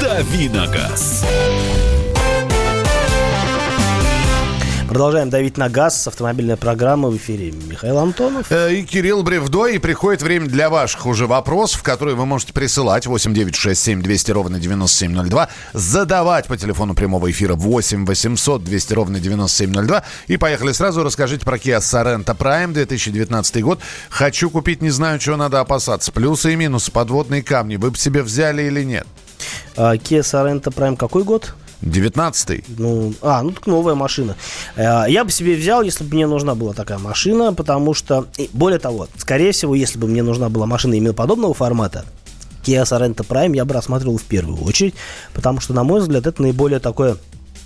Давиногаз. 0.00 1.24
Продолжаем 4.88 5.28
давить 5.28 5.58
на 5.58 5.68
газ. 5.68 6.08
Автомобильная 6.08 6.56
программа 6.56 7.10
в 7.10 7.16
эфире. 7.18 7.52
Михаил 7.52 7.98
Антонов. 7.98 8.50
Э, 8.50 8.72
и 8.74 8.82
Кирилл 8.84 9.22
Бревдо. 9.22 9.66
И 9.66 9.76
приходит 9.76 10.22
время 10.22 10.46
для 10.46 10.70
ваших 10.70 11.04
уже 11.04 11.26
вопросов, 11.26 11.82
которые 11.82 12.16
вы 12.16 12.24
можете 12.24 12.54
присылать. 12.54 13.06
8967 13.06 14.00
200 14.00 14.30
ровно 14.30 14.58
9702. 14.58 15.50
Задавать 15.74 16.46
по 16.46 16.56
телефону 16.56 16.94
прямого 16.94 17.30
эфира 17.30 17.54
8 17.54 18.06
800 18.06 18.64
200 18.64 18.94
ровно 18.94 19.20
9702. 19.20 20.04
И 20.26 20.38
поехали 20.38 20.72
сразу. 20.72 21.04
Расскажите 21.04 21.44
про 21.44 21.58
Kia 21.58 21.80
Sorento 21.80 22.34
Prime 22.34 22.72
2019 22.72 23.62
год. 23.62 23.80
Хочу 24.08 24.48
купить, 24.48 24.80
не 24.80 24.90
знаю, 24.90 25.18
чего 25.18 25.36
надо 25.36 25.60
опасаться. 25.60 26.12
Плюсы 26.12 26.54
и 26.54 26.56
минусы, 26.56 26.90
подводные 26.90 27.42
камни. 27.42 27.76
Вы 27.76 27.90
бы 27.90 27.98
себе 27.98 28.22
взяли 28.22 28.62
или 28.62 28.84
нет? 28.84 29.06
А, 29.76 29.96
Kia 29.96 30.20
Sorento 30.20 30.74
Prime 30.74 30.96
какой 30.96 31.24
год? 31.24 31.52
19-й. 31.82 32.64
Ну, 32.76 33.14
а, 33.22 33.42
ну 33.42 33.52
так 33.52 33.66
новая 33.66 33.94
машина. 33.94 34.36
Э, 34.76 35.04
я 35.08 35.24
бы 35.24 35.30
себе 35.30 35.54
взял, 35.54 35.82
если 35.82 36.04
бы 36.04 36.14
мне 36.14 36.26
нужна 36.26 36.54
была 36.54 36.72
такая 36.72 36.98
машина, 36.98 37.52
потому 37.52 37.94
что, 37.94 38.26
более 38.52 38.78
того, 38.78 39.08
скорее 39.16 39.52
всего, 39.52 39.74
если 39.74 39.98
бы 39.98 40.08
мне 40.08 40.22
нужна 40.22 40.48
была 40.48 40.66
машина 40.66 40.94
именно 40.94 41.14
подобного 41.14 41.54
формата, 41.54 42.04
Kia 42.64 42.82
Sorento 42.82 43.26
Prime 43.26 43.54
я 43.54 43.64
бы 43.64 43.74
рассматривал 43.74 44.18
в 44.18 44.24
первую 44.24 44.62
очередь, 44.64 44.94
потому 45.32 45.60
что, 45.60 45.72
на 45.72 45.84
мой 45.84 46.00
взгляд, 46.00 46.26
это 46.26 46.42
наиболее 46.42 46.80
такое 46.80 47.16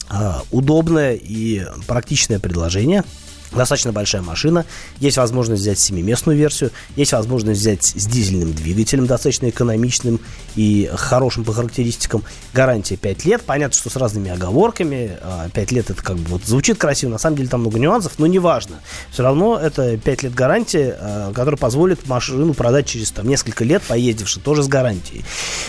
а, 0.09 0.42
удобное 0.50 1.14
и 1.14 1.66
практичное 1.87 2.38
предложение– 2.38 3.04
Достаточно 3.55 3.93
большая 3.93 4.23
машина. 4.23 4.65
Есть 4.99 5.19
возможность 5.19 5.63
взять 5.63 5.79
семиместную 5.79 6.39
версию. 6.39 6.71
Есть 6.97 7.13
возможность 7.13 7.61
взять 7.61 7.85
с 7.85 8.07
дизельным 8.07 8.53
двигателем, 8.55 9.07
достаточно 9.07 9.51
экономичным 9.51 10.21
и 10.57 10.91
хорошим 10.95 11.45
по 11.45 11.53
характеристикам. 11.53 12.25
Гарантия 12.55 12.97
5 12.97 13.25
лет. 13.27 13.43
Понятно, 13.43 13.77
что 13.77 13.91
с 13.91 13.97
разными 13.97 14.31
оговорками. 14.31 15.19
5 15.53 15.73
а, 15.73 15.75
лет 15.75 15.91
это 15.91 16.03
как 16.03 16.17
бы 16.17 16.25
вот 16.31 16.45
звучит 16.45 16.79
красиво. 16.79 17.11
На 17.11 17.19
самом 17.19 17.37
деле 17.37 17.49
там 17.49 17.61
много 17.61 17.79
нюансов, 17.79 18.15
но 18.19 18.27
неважно. 18.27 18.77
Все 19.11 19.23
равно 19.23 19.59
это 19.59 19.99
5 19.99 20.23
лет 20.23 20.35
гарантии, 20.35 20.95
а, 20.99 21.33
которая 21.33 21.59
позволит 21.59 22.07
машину 22.09 22.55
продать 22.55 22.87
через 22.87 23.11
там, 23.11 23.29
несколько 23.29 23.65
лет, 23.65 23.83
поездивши 23.83 24.41
тоже 24.41 24.63
с 24.63 24.69
гарантией. 24.69 25.25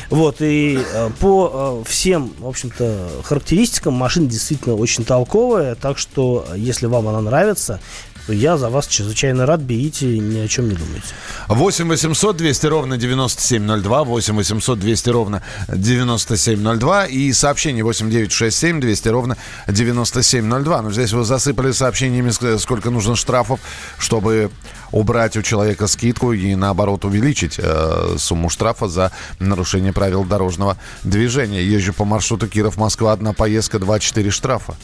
Вот. 0.10 0.38
И 0.40 0.80
а, 0.94 1.12
по 1.20 1.84
всем, 1.86 2.32
в 2.40 2.48
общем-то, 2.48 3.10
характеристикам 3.24 3.94
машина 3.94 4.28
действительно 4.28 4.75
очень 4.75 5.04
толковая. 5.04 5.75
Так 5.75 5.98
что, 5.98 6.46
если 6.56 6.86
вам 6.86 7.08
она 7.08 7.22
нравится, 7.22 7.73
место, 7.74 7.80
я 8.27 8.58
за 8.58 8.70
вас 8.70 8.88
чрезвычайно 8.88 9.46
рад, 9.46 9.62
берите, 9.62 10.18
ни 10.18 10.39
о 10.39 10.48
чем 10.48 10.70
не 10.70 10.75
думайте. 10.75 11.08
8 11.48 11.88
800 11.89 12.38
200 12.38 12.65
ровно 12.68 12.98
9702, 12.98 14.03
8 14.03 14.36
800 14.36 14.80
200 14.80 15.10
ровно 15.10 15.42
9702 15.68 17.06
и 17.06 17.34
сообщение 17.34 17.84
8 17.84 18.10
967 18.10 18.80
200 18.80 19.08
ровно 19.10 19.38
9702. 19.68 20.82
Но 20.82 20.92
здесь 20.92 21.12
вы 21.13 21.25
засыпали 21.25 21.72
сообщениями, 21.72 22.58
сколько 22.58 22.89
нужно 22.89 23.15
штрафов, 23.15 23.60
чтобы 23.98 24.51
убрать 24.92 25.36
у 25.38 25.42
человека 25.42 25.88
скидку 25.88 26.34
и 26.34 26.56
наоборот 26.56 27.03
увеличить 27.03 27.56
э, 27.58 28.15
сумму 28.18 28.50
штрафа 28.50 28.88
за 28.88 29.12
нарушение 29.39 29.92
правил 29.92 30.24
дорожного 30.24 30.77
движения. 31.03 31.63
Езжу 31.63 31.94
по 31.94 32.06
маршруту 32.06 32.48
Киров-Москва, 32.48 33.12
одна 33.12 33.34
поездка, 33.34 33.77
2-4 33.77 34.30
штрафа. 34.30 34.75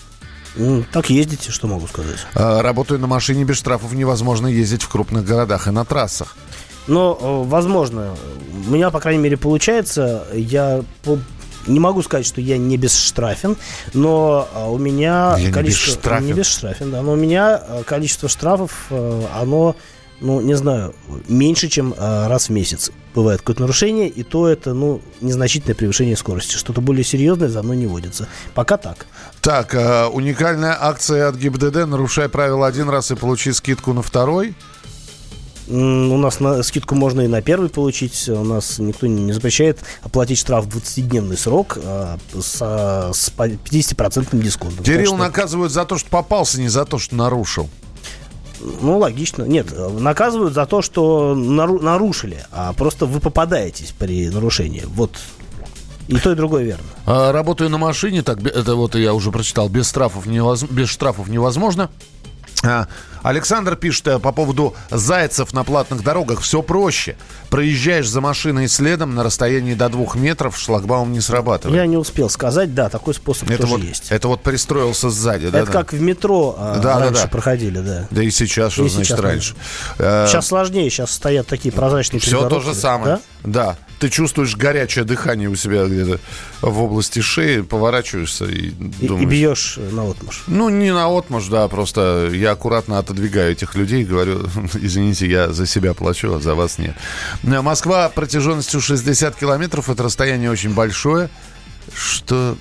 Так 0.91 1.09
ездите, 1.09 1.51
что 1.51 1.67
могу 1.67 1.87
сказать. 1.87 2.19
А, 2.33 2.61
работаю 2.61 2.99
на 2.99 3.07
машине 3.07 3.43
без 3.43 3.57
штрафов, 3.57 3.93
невозможно 3.93 4.47
ездить 4.47 4.83
в 4.83 4.89
крупных 4.89 5.25
городах 5.25 5.67
и 5.67 5.71
на 5.71 5.85
трассах. 5.85 6.35
Но, 6.87 7.17
э, 7.19 7.49
возможно, 7.49 8.15
у 8.67 8.71
меня, 8.71 8.89
по 8.89 8.99
крайней 8.99 9.21
мере, 9.21 9.37
получается, 9.37 10.25
я 10.33 10.81
не 11.67 11.79
могу 11.79 12.01
сказать, 12.01 12.25
что 12.25 12.41
я 12.41 12.57
не 12.57 12.77
бесштрафен, 12.77 13.57
но 13.93 14.47
а, 14.53 14.69
у 14.69 14.77
меня 14.77 15.35
я 15.37 15.51
количество... 15.51 16.19
Не 16.19 16.33
бесштрафен. 16.33 16.91
да, 16.91 17.01
но 17.01 17.13
у 17.13 17.15
меня 17.15 17.61
э, 17.65 17.83
количество 17.85 18.27
штрафов, 18.27 18.87
э, 18.89 19.23
оно 19.35 19.75
ну, 20.21 20.41
не 20.41 20.55
знаю, 20.55 20.93
меньше, 21.27 21.69
чем 21.69 21.93
а, 21.97 22.27
раз 22.27 22.49
в 22.49 22.51
месяц 22.51 22.91
бывает 23.15 23.39
какое-то 23.39 23.61
нарушение, 23.61 24.07
и 24.07 24.23
то 24.23 24.47
это, 24.47 24.73
ну, 24.73 25.01
незначительное 25.21 25.75
превышение 25.75 26.15
скорости. 26.15 26.55
Что-то 26.55 26.81
более 26.81 27.03
серьезное 27.03 27.49
за 27.49 27.63
мной 27.63 27.77
не 27.77 27.87
водится. 27.87 28.27
Пока 28.53 28.77
так. 28.77 29.07
Так, 29.41 29.73
э, 29.73 30.05
уникальная 30.05 30.77
акция 30.79 31.27
от 31.27 31.35
ГИБДД. 31.35 31.87
Нарушай 31.87 32.29
правила 32.29 32.67
один 32.67 32.89
раз 32.89 33.11
и 33.11 33.15
получи 33.15 33.51
скидку 33.51 33.93
на 33.93 34.01
второй. 34.01 34.55
У 35.69 36.17
нас 36.17 36.39
на 36.39 36.63
скидку 36.63 36.95
можно 36.95 37.21
и 37.21 37.27
на 37.27 37.43
первый 37.43 37.69
получить. 37.69 38.27
У 38.27 38.43
нас 38.43 38.79
никто 38.79 39.05
не 39.05 39.31
запрещает 39.33 39.79
оплатить 40.01 40.39
штраф 40.39 40.65
в 40.65 40.69
20-дневный 40.69 41.37
срок 41.37 41.77
а, 41.83 42.17
с, 42.33 42.57
с 43.13 43.31
50% 43.37 44.41
дисконтом. 44.41 44.83
Кирилл 44.83 45.13
что... 45.13 45.17
наказывают 45.17 45.71
за 45.71 45.85
то, 45.85 45.97
что 45.97 46.09
попался, 46.09 46.59
не 46.59 46.69
за 46.69 46.85
то, 46.85 46.97
что 46.97 47.15
нарушил. 47.15 47.69
Ну, 48.81 48.97
логично. 48.97 49.43
Нет, 49.43 49.67
наказывают 49.99 50.53
за 50.53 50.65
то, 50.65 50.81
что 50.81 51.33
нару- 51.35 51.79
нарушили, 51.81 52.45
а 52.51 52.73
просто 52.73 53.05
вы 53.05 53.19
попадаетесь 53.19 53.93
при 53.97 54.29
нарушении. 54.29 54.83
Вот 54.85 55.11
и 56.07 56.17
то, 56.17 56.31
и 56.31 56.35
другое 56.35 56.63
верно. 56.63 56.83
А, 57.05 57.31
работаю 57.31 57.69
на 57.69 57.77
машине, 57.77 58.23
так 58.23 58.43
это 58.43 58.75
вот 58.75 58.95
я 58.95 59.13
уже 59.13 59.31
прочитал, 59.31 59.69
без 59.69 59.87
штрафов, 59.87 60.25
невоз... 60.25 60.63
без 60.63 60.89
штрафов 60.89 61.27
невозможно. 61.27 61.89
А, 62.63 62.87
Александр 63.23 63.75
пишет 63.75 64.07
э, 64.07 64.19
по 64.19 64.31
поводу 64.31 64.75
зайцев 64.89 65.53
на 65.53 65.63
платных 65.63 66.03
дорогах. 66.03 66.41
Все 66.41 66.61
проще. 66.61 67.15
Проезжаешь 67.49 68.07
за 68.07 68.19
машиной 68.21 68.67
следом 68.67 69.15
на 69.15 69.23
расстоянии 69.23 69.73
до 69.73 69.87
двух 69.89 70.15
метров, 70.15 70.57
шлагбаум 70.57 71.13
не 71.13 71.21
срабатывает. 71.21 71.77
Я 71.77 71.85
не 71.85 71.95
успел 71.95 72.29
сказать, 72.29 72.73
да, 72.73 72.89
такой 72.89 73.13
способ 73.13 73.49
это 73.49 73.59
тоже 73.63 73.73
вот, 73.73 73.83
есть. 73.83 74.11
Это 74.11 74.27
вот 74.27 74.41
пристроился 74.41 75.09
сзади, 75.09 75.45
это 75.45 75.53
да? 75.53 75.59
Это 75.59 75.71
как 75.71 75.93
в 75.93 76.01
метро 76.01 76.55
а, 76.57 76.79
да, 76.79 76.99
раньше 76.99 77.13
да, 77.13 77.21
да. 77.23 77.27
проходили, 77.29 77.79
да. 77.79 78.07
Да 78.09 78.23
и 78.23 78.29
сейчас, 78.29 78.73
что 78.73 78.85
и 78.85 78.89
значит 78.89 79.07
сейчас 79.07 79.19
раньше? 79.19 79.55
Сейчас 79.97 80.47
сложнее, 80.47 80.89
сейчас 80.89 81.11
стоят 81.11 81.47
такие 81.47 81.73
прозрачные 81.73 82.19
Все 82.19 82.47
то 82.49 82.59
же 82.59 82.73
самое. 82.73 83.19
Да? 83.43 83.75
да 83.75 83.77
ты 83.99 84.09
чувствуешь 84.09 84.55
горячее 84.55 85.03
дыхание 85.03 85.49
у 85.49 85.55
себя 85.55 85.85
где-то 85.85 86.19
в 86.61 86.81
области 86.81 87.19
шеи, 87.19 87.61
поворачиваешься 87.61 88.45
и, 88.45 88.69
и 88.69 89.07
думаешь... 89.07 89.23
И 89.23 89.25
бьешь 89.25 89.79
на 89.91 90.09
отмаш. 90.09 90.43
Ну, 90.47 90.69
не 90.69 90.93
на 90.93 91.07
отмаш, 91.07 91.47
да, 91.47 91.67
просто 91.67 92.29
я 92.33 92.51
аккуратно 92.51 92.97
отодвигаю 92.97 93.51
этих 93.51 93.75
людей 93.75 94.03
и 94.03 94.05
говорю, 94.05 94.47
извините, 94.75 95.29
я 95.29 95.51
за 95.51 95.65
себя 95.65 95.93
плачу, 95.93 96.33
а 96.33 96.39
за 96.39 96.55
вас 96.55 96.77
нет. 96.79 96.95
Москва 97.43 98.09
протяженностью 98.09 98.79
60 98.79 99.35
километров, 99.35 99.89
это 99.89 100.03
расстояние 100.03 100.49
очень 100.49 100.73
большое, 100.73 101.29
что 101.93 102.57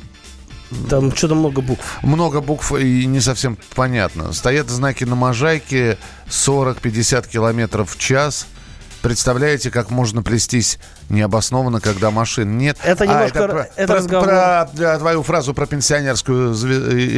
там 0.90 1.14
что-то 1.14 1.35
много 1.35 1.62
букв. 1.62 2.02
Много 2.02 2.40
букв 2.40 2.73
и 2.76 3.07
не 3.07 3.21
совсем 3.21 3.57
понятно. 3.75 4.33
Стоят 4.33 4.68
знаки 4.68 5.04
на 5.04 5.14
Можайке 5.14 5.97
40-50 6.28 7.28
километров 7.30 7.95
в 7.95 7.99
час– 7.99 8.47
Представляете, 9.02 9.70
как 9.70 9.90
можно 9.90 10.22
плестись 10.22 10.78
необоснованно, 11.08 11.80
когда 11.80 12.10
машин 12.10 12.58
нет? 12.58 12.76
Это 12.84 13.06
немножко... 13.06 13.38
А, 13.38 13.44
это 13.44 13.52
про, 13.52 13.68
это 13.76 13.94
разговор... 13.94 14.28
про, 14.28 14.70
про 14.74 14.98
твою 14.98 15.22
фразу 15.22 15.54
про 15.54 15.66
пенсионерскую 15.66 16.52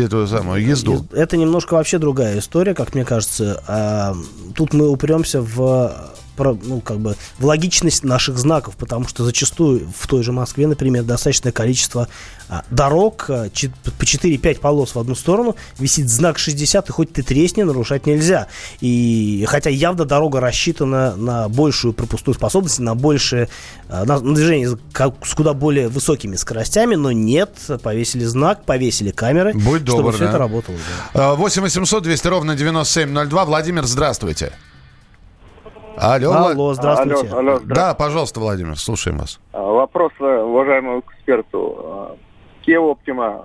эту 0.05 0.27
самую 0.27 0.65
езду. 0.65 1.07
Это 1.13 1.37
немножко 1.37 1.75
вообще 1.75 1.99
другая 1.99 2.39
история, 2.39 2.75
как 2.75 2.95
мне 2.95 3.05
кажется. 3.05 3.63
А, 3.67 4.15
тут 4.55 4.75
мы 4.75 4.89
упремся 4.89 5.41
в 5.41 6.13
ну, 6.45 6.81
как 6.81 6.99
бы, 6.99 7.17
в 7.39 7.45
логичность 7.45 8.05
наших 8.05 8.39
знаков, 8.39 8.77
потому 8.77 9.09
что 9.09 9.25
зачастую 9.25 9.89
в 9.97 10.07
той 10.07 10.23
же 10.23 10.33
Москве, 10.33 10.67
например, 10.67 11.05
достаточное 11.05 11.53
количество 11.53 12.09
а, 12.49 12.65
дорог, 12.71 13.27
а, 13.29 13.49
по 13.99 14.05
4-5 14.05 14.61
полос 14.61 14.95
в 14.95 14.99
одну 14.99 15.15
сторону, 15.15 15.57
висит 15.79 16.09
знак 16.09 16.39
60, 16.39 16.89
и 16.89 16.93
хоть 16.93 17.13
ты 17.13 17.23
тресни, 17.23 17.63
нарушать 17.63 18.07
нельзя. 18.07 18.49
И 18.81 19.45
хотя 19.49 19.71
явно 19.71 20.05
дорога 20.05 20.41
рассчитана 20.41 21.17
на 21.17 21.49
большую 21.49 21.95
пропускную 21.95 22.35
способность, 22.35 22.79
на 22.81 22.95
большее 22.95 23.49
а, 23.89 24.05
на 24.05 24.21
движение 24.21 24.71
с 24.71 25.35
куда 25.35 25.55
более 25.55 25.89
высокими 25.89 26.37
скоростями, 26.37 26.95
но 26.95 27.13
нет, 27.13 27.55
повесили 27.83 28.25
знак, 28.25 28.65
повесили 28.65 29.11
камеры, 29.11 29.53
Будь 29.55 29.83
чтобы 29.83 30.03
добр, 30.03 30.13
все 30.15 30.25
да? 30.25 30.29
это 30.31 30.39
работало. 30.39 30.79
Да. 31.15 31.35
8 31.35 31.63
800 31.63 32.03
200 32.03 32.27
ровно 32.29 32.57
9702. 32.57 33.45
Владимир, 33.45 33.85
здравствуйте. 33.87 34.53
Алло, 36.01 36.33
алло, 36.33 36.73
здравствуйте. 36.73 37.29
Алло, 37.29 37.39
алло, 37.39 37.59
здравствуйте. 37.59 37.75
Да, 37.75 37.95
пожалуйста, 37.95 38.41
Владимир, 38.41 38.77
слушаем 38.77 39.19
вас. 39.19 39.39
А, 39.53 39.61
вопрос 39.61 40.13
э, 40.19 40.25
уважаемому 40.25 41.01
эксперту. 41.01 42.17
Kia 42.67 42.79
Optima 42.79 43.45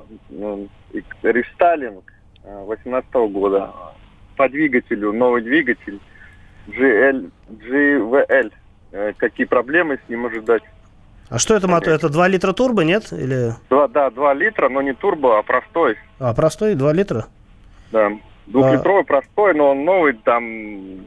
рестайлинг 1.24 2.14
2018 2.44 3.14
года. 3.34 3.72
По 4.38 4.48
двигателю, 4.48 5.12
новый 5.12 5.42
двигатель 5.42 6.00
GL, 6.68 7.30
GVL. 7.50 8.54
Э, 8.94 9.14
какие 9.18 9.46
проблемы 9.46 10.00
с 10.06 10.10
ним 10.10 10.26
ожидать? 10.26 10.64
А 11.28 11.40
что 11.40 11.56
это 11.56 11.68
мотор? 11.68 11.94
Это 11.94 12.08
2 12.08 12.28
литра 12.30 12.54
турбо, 12.54 12.86
нет? 12.86 13.12
Или... 13.12 13.54
2, 13.70 13.88
да, 13.90 14.10
2 14.10 14.34
литра, 14.36 14.70
но 14.70 14.82
не 14.82 14.94
турбо, 14.94 15.40
а 15.40 15.44
простой. 15.44 15.98
А, 16.20 16.34
простой, 16.34 16.76
2 16.76 16.94
литра? 16.94 17.26
Да. 17.92 18.12
Двухлитровый 18.46 19.02
а... 19.02 19.06
простой, 19.06 19.56
но 19.56 19.72
он 19.72 19.84
новый, 19.84 20.14
там 20.14 21.06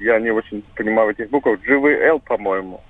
я 0.00 0.18
не 0.18 0.30
очень 0.30 0.62
понимаю 0.74 1.10
этих 1.10 1.30
букв. 1.30 1.48
GVL, 1.48 2.20
по-моему. 2.26 2.80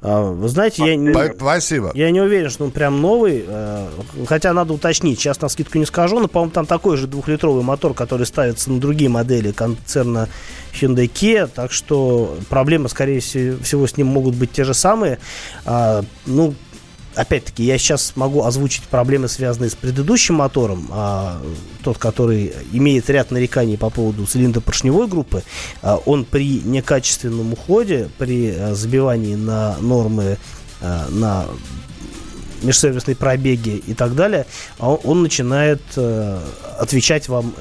А, 0.00 0.30
вы 0.30 0.48
знаете, 0.48 0.84
я 0.86 0.94
не, 0.94 1.12
Спасибо. 1.34 1.90
я 1.94 2.10
не 2.12 2.20
уверен, 2.20 2.50
что 2.50 2.64
он 2.64 2.70
прям 2.70 3.00
новый, 3.00 3.44
э, 3.46 3.88
хотя 4.28 4.52
надо 4.52 4.72
уточнить, 4.72 5.18
сейчас 5.18 5.40
на 5.40 5.48
скидку 5.48 5.76
не 5.78 5.86
скажу, 5.86 6.20
но, 6.20 6.28
по-моему, 6.28 6.52
там 6.52 6.66
такой 6.66 6.96
же 6.96 7.08
двухлитровый 7.08 7.64
мотор, 7.64 7.94
который 7.94 8.24
ставится 8.24 8.70
на 8.70 8.78
другие 8.78 9.10
модели 9.10 9.50
концерна 9.50 10.28
Hyundai 10.72 11.10
Kia, 11.10 11.50
так 11.52 11.72
что 11.72 12.36
проблемы, 12.48 12.88
скорее 12.88 13.18
всего, 13.18 13.88
с 13.88 13.96
ним 13.96 14.06
могут 14.06 14.36
быть 14.36 14.52
те 14.52 14.62
же 14.62 14.72
самые. 14.72 15.18
А, 15.66 16.02
ну, 16.26 16.54
опять-таки, 17.18 17.64
я 17.64 17.78
сейчас 17.78 18.12
могу 18.14 18.44
озвучить 18.44 18.84
проблемы, 18.84 19.28
связанные 19.28 19.70
с 19.70 19.74
предыдущим 19.74 20.36
мотором, 20.36 20.86
а, 20.90 21.42
тот, 21.82 21.98
который 21.98 22.52
имеет 22.72 23.10
ряд 23.10 23.30
нареканий 23.30 23.76
по 23.76 23.90
поводу 23.90 24.24
цилиндропоршневой 24.24 25.08
группы. 25.08 25.42
А, 25.82 25.96
он 25.96 26.24
при 26.24 26.60
некачественном 26.60 27.52
уходе, 27.52 28.08
при 28.18 28.54
а, 28.56 28.74
забивании 28.74 29.34
на 29.34 29.76
нормы, 29.80 30.38
а, 30.80 31.08
на 31.10 31.46
межсервисной 32.62 33.16
пробеги 33.16 33.82
и 33.86 33.94
так 33.94 34.14
далее, 34.14 34.46
а 34.78 34.90
он, 34.90 35.00
он 35.04 35.22
начинает 35.22 35.82
а, 35.96 36.40
отвечать 36.78 37.28
вам 37.28 37.52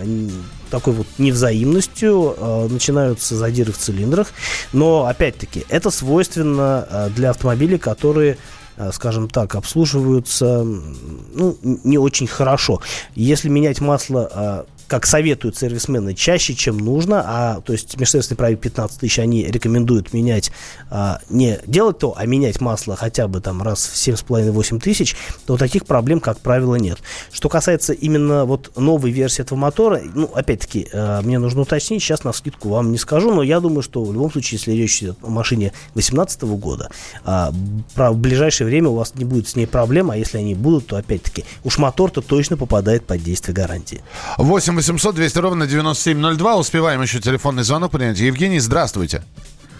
такой 0.70 0.93
вот 0.93 1.08
невзаимностью, 1.17 2.36
э, 2.38 2.67
начинаются 2.70 3.38
задиры 3.38 3.72
в 3.72 3.78
цилиндрах, 3.78 4.34
но 4.74 5.06
опять-таки 5.06 5.65
это 5.70 5.91
свойственно 5.91 6.86
э, 6.89 7.10
для 7.15 7.30
автомобилей, 7.30 7.78
которые 7.78 8.34
Э, 8.34 8.57
скажем 8.91 9.29
так, 9.29 9.55
обслуживаются 9.55 10.63
ну, 10.63 11.57
не 11.61 11.97
очень 11.97 12.27
хорошо. 12.27 12.81
Если 13.15 13.49
менять 13.49 13.81
масло 13.81 14.29
а, 14.31 14.65
как 14.88 15.06
советуют 15.06 15.58
сервисмены, 15.58 16.13
чаще, 16.13 16.54
чем 16.54 16.78
нужно, 16.78 17.23
а 17.26 17.62
то 17.62 17.73
есть 17.73 18.00
межсервисный 18.00 18.38
пробег 18.38 18.62
15 18.62 19.00
тысяч, 19.00 19.19
они 19.19 19.45
рекомендуют 19.45 20.13
менять, 20.13 20.52
а, 20.89 21.19
не 21.30 21.60
делать 21.65 22.00
то, 22.00 22.13
а 22.17 22.26
менять 22.26 22.62
масло 22.62 22.95
хотя 22.95 23.28
бы 23.28 23.41
там 23.41 23.62
раз 23.62 23.86
в 23.86 23.95
7,5-8 23.95 24.80
тысяч, 24.80 25.15
то 25.45 25.58
таких 25.58 25.86
проблем, 25.86 26.19
как 26.19 26.39
правило, 26.39 26.76
нет. 26.76 27.00
Что 27.32 27.50
касается 27.50 27.93
именно 27.93 28.45
вот 28.45 28.71
новой 28.78 29.12
версии 29.12 29.41
этого 29.41 29.58
мотора, 29.58 30.02
ну, 30.13 30.32
опять-таки, 30.34 30.88
а, 30.93 31.21
мне 31.21 31.38
нужно 31.39 31.62
уточнить, 31.62 32.02
сейчас 32.02 32.23
на 32.23 32.32
скидку 32.32 32.69
вам 32.69 32.91
не 32.91 32.97
скажу, 32.97 33.34
но 33.34 33.43
я 33.43 33.60
думаю, 33.60 33.82
что 33.82 34.04
в 34.04 34.13
любом 34.13 34.32
случае, 34.32 34.58
если 34.58 34.71
речь 34.71 35.02
идет 35.04 35.17
о 35.21 35.30
машине 35.30 35.73
2018 35.93 36.43
года, 36.58 36.89
а, 37.26 37.54
про, 37.93 38.12
в 38.12 38.17
ближайшее 38.17 38.67
время 38.67 38.89
у 38.89 38.95
вас 38.95 39.13
не 39.15 39.26
будет 39.26 39.50
с 39.50 39.56
ней 39.56 39.67
проблем, 39.67 40.12
а 40.12 40.17
если 40.17 40.38
они 40.38 40.56
будут, 40.56 40.88
то 40.88 40.95
опять-таки 40.95 41.43
уж 41.63 41.78
мотор-то 41.78 42.21
точно 42.21 42.56
попадает 42.56 43.06
под 43.06 43.21
действие 43.21 43.54
гарантии. 43.54 44.02
8 44.38 44.76
800 44.77 45.15
200 45.15 45.39
ровно 45.39 45.65
9702. 45.65 46.55
Успеваем 46.55 47.01
еще 47.01 47.19
телефонный 47.19 47.63
звонок 47.63 47.91
принять. 47.91 48.19
Евгений, 48.19 48.59
здравствуйте. 48.59 49.23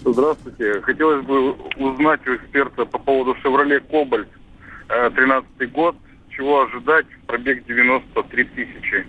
Здравствуйте. 0.04 0.80
Хотелось 0.80 1.24
бы 1.24 1.52
узнать 1.76 2.20
у 2.26 2.34
эксперта 2.34 2.84
по 2.84 2.98
поводу 2.98 3.36
Chevrolet 3.44 3.80
Cobalt 3.88 4.26
13 4.88 5.46
э, 5.60 5.66
год. 5.66 5.94
Чего 6.30 6.62
ожидать? 6.62 7.06
Пробег 7.28 7.64
93 7.66 8.44
тысячи. 8.44 9.06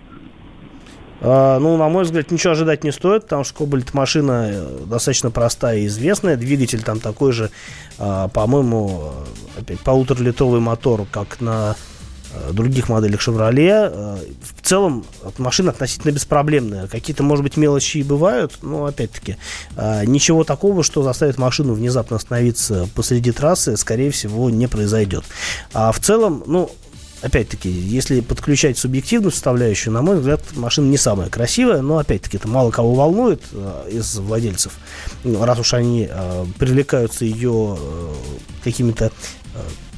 А, 1.22 1.58
ну, 1.58 1.76
на 1.76 1.88
мой 1.88 2.04
взгляд, 2.04 2.30
ничего 2.30 2.52
ожидать 2.52 2.84
не 2.84 2.92
стоит, 2.92 3.24
потому 3.24 3.42
что 3.42 3.58
Кобальт 3.64 3.92
машина 3.92 4.48
э, 4.52 4.78
достаточно 4.86 5.32
простая 5.32 5.78
и 5.78 5.86
известная. 5.86 6.36
Двигатель 6.36 6.82
там 6.84 7.00
такой 7.00 7.32
же, 7.32 7.50
а, 7.98 8.28
по-моему, 8.28 9.12
э, 9.56 9.60
опять 9.62 9.80
полуторалитровый 9.80 10.60
мотор, 10.60 11.04
как 11.10 11.40
на 11.40 11.74
других 12.52 12.88
моделях 12.88 13.26
Chevrolet. 13.26 13.90
Э, 13.92 14.18
в 14.42 14.66
целом 14.66 15.04
машина 15.38 15.70
относительно 15.70 16.12
беспроблемная. 16.12 16.86
Какие-то, 16.86 17.22
может 17.22 17.42
быть, 17.42 17.56
мелочи 17.56 17.98
и 17.98 18.02
бывают, 18.02 18.58
но, 18.62 18.86
опять-таки, 18.86 19.36
э, 19.76 20.04
ничего 20.06 20.44
такого, 20.44 20.82
что 20.82 21.02
заставит 21.02 21.38
машину 21.38 21.74
внезапно 21.74 22.16
остановиться 22.16 22.88
посреди 22.94 23.32
трассы, 23.32 23.76
скорее 23.76 24.10
всего, 24.10 24.50
не 24.50 24.66
произойдет. 24.66 25.24
А 25.72 25.92
в 25.92 26.00
целом, 26.00 26.44
ну, 26.46 26.70
опять-таки, 27.22 27.68
если 27.68 28.20
подключать 28.20 28.78
субъективную 28.78 29.32
составляющую, 29.32 29.92
на 29.92 30.02
мой 30.02 30.18
взгляд, 30.18 30.42
машина 30.54 30.88
не 30.88 30.96
самая 30.96 31.28
красивая, 31.28 31.82
но, 31.82 31.98
опять-таки, 31.98 32.36
это 32.36 32.48
мало 32.48 32.70
кого 32.70 32.94
волнует 32.94 33.42
э, 33.52 33.88
из 33.92 34.16
владельцев, 34.18 34.72
ну, 35.24 35.44
раз 35.44 35.58
уж 35.58 35.74
они 35.74 36.08
э, 36.10 36.46
привлекаются 36.58 37.24
ее 37.24 37.76
э, 37.78 38.14
какими-то 38.64 39.12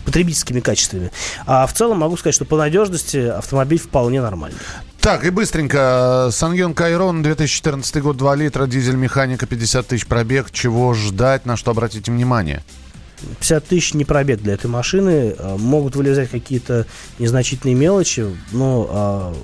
потребительскими 0.04 0.60
качествами. 0.60 1.10
А 1.46 1.66
в 1.66 1.72
целом 1.72 1.98
могу 1.98 2.16
сказать, 2.16 2.34
что 2.34 2.44
по 2.44 2.56
надежности 2.56 3.18
автомобиль 3.18 3.78
вполне 3.78 4.20
нормальный. 4.20 4.58
Так, 5.00 5.24
и 5.24 5.30
быстренько. 5.30 6.28
Сангюн 6.30 6.74
Кайрон, 6.74 7.22
2014 7.22 8.02
год, 8.02 8.16
2 8.16 8.36
литра, 8.36 8.66
дизель 8.66 8.94
механика, 8.94 9.46
50 9.46 9.86
тысяч 9.86 10.06
пробег. 10.06 10.50
Чего 10.52 10.94
ждать, 10.94 11.44
на 11.44 11.56
что 11.56 11.72
обратите 11.72 12.12
внимание? 12.12 12.62
50 13.40 13.66
тысяч 13.66 13.94
не 13.94 14.04
пробег 14.04 14.40
для 14.40 14.54
этой 14.54 14.68
машины. 14.68 15.34
А, 15.38 15.56
могут 15.56 15.96
вылезать 15.96 16.30
какие-то 16.30 16.86
незначительные 17.18 17.74
мелочи, 17.74 18.26
но 18.52 18.86
а, 18.90 19.34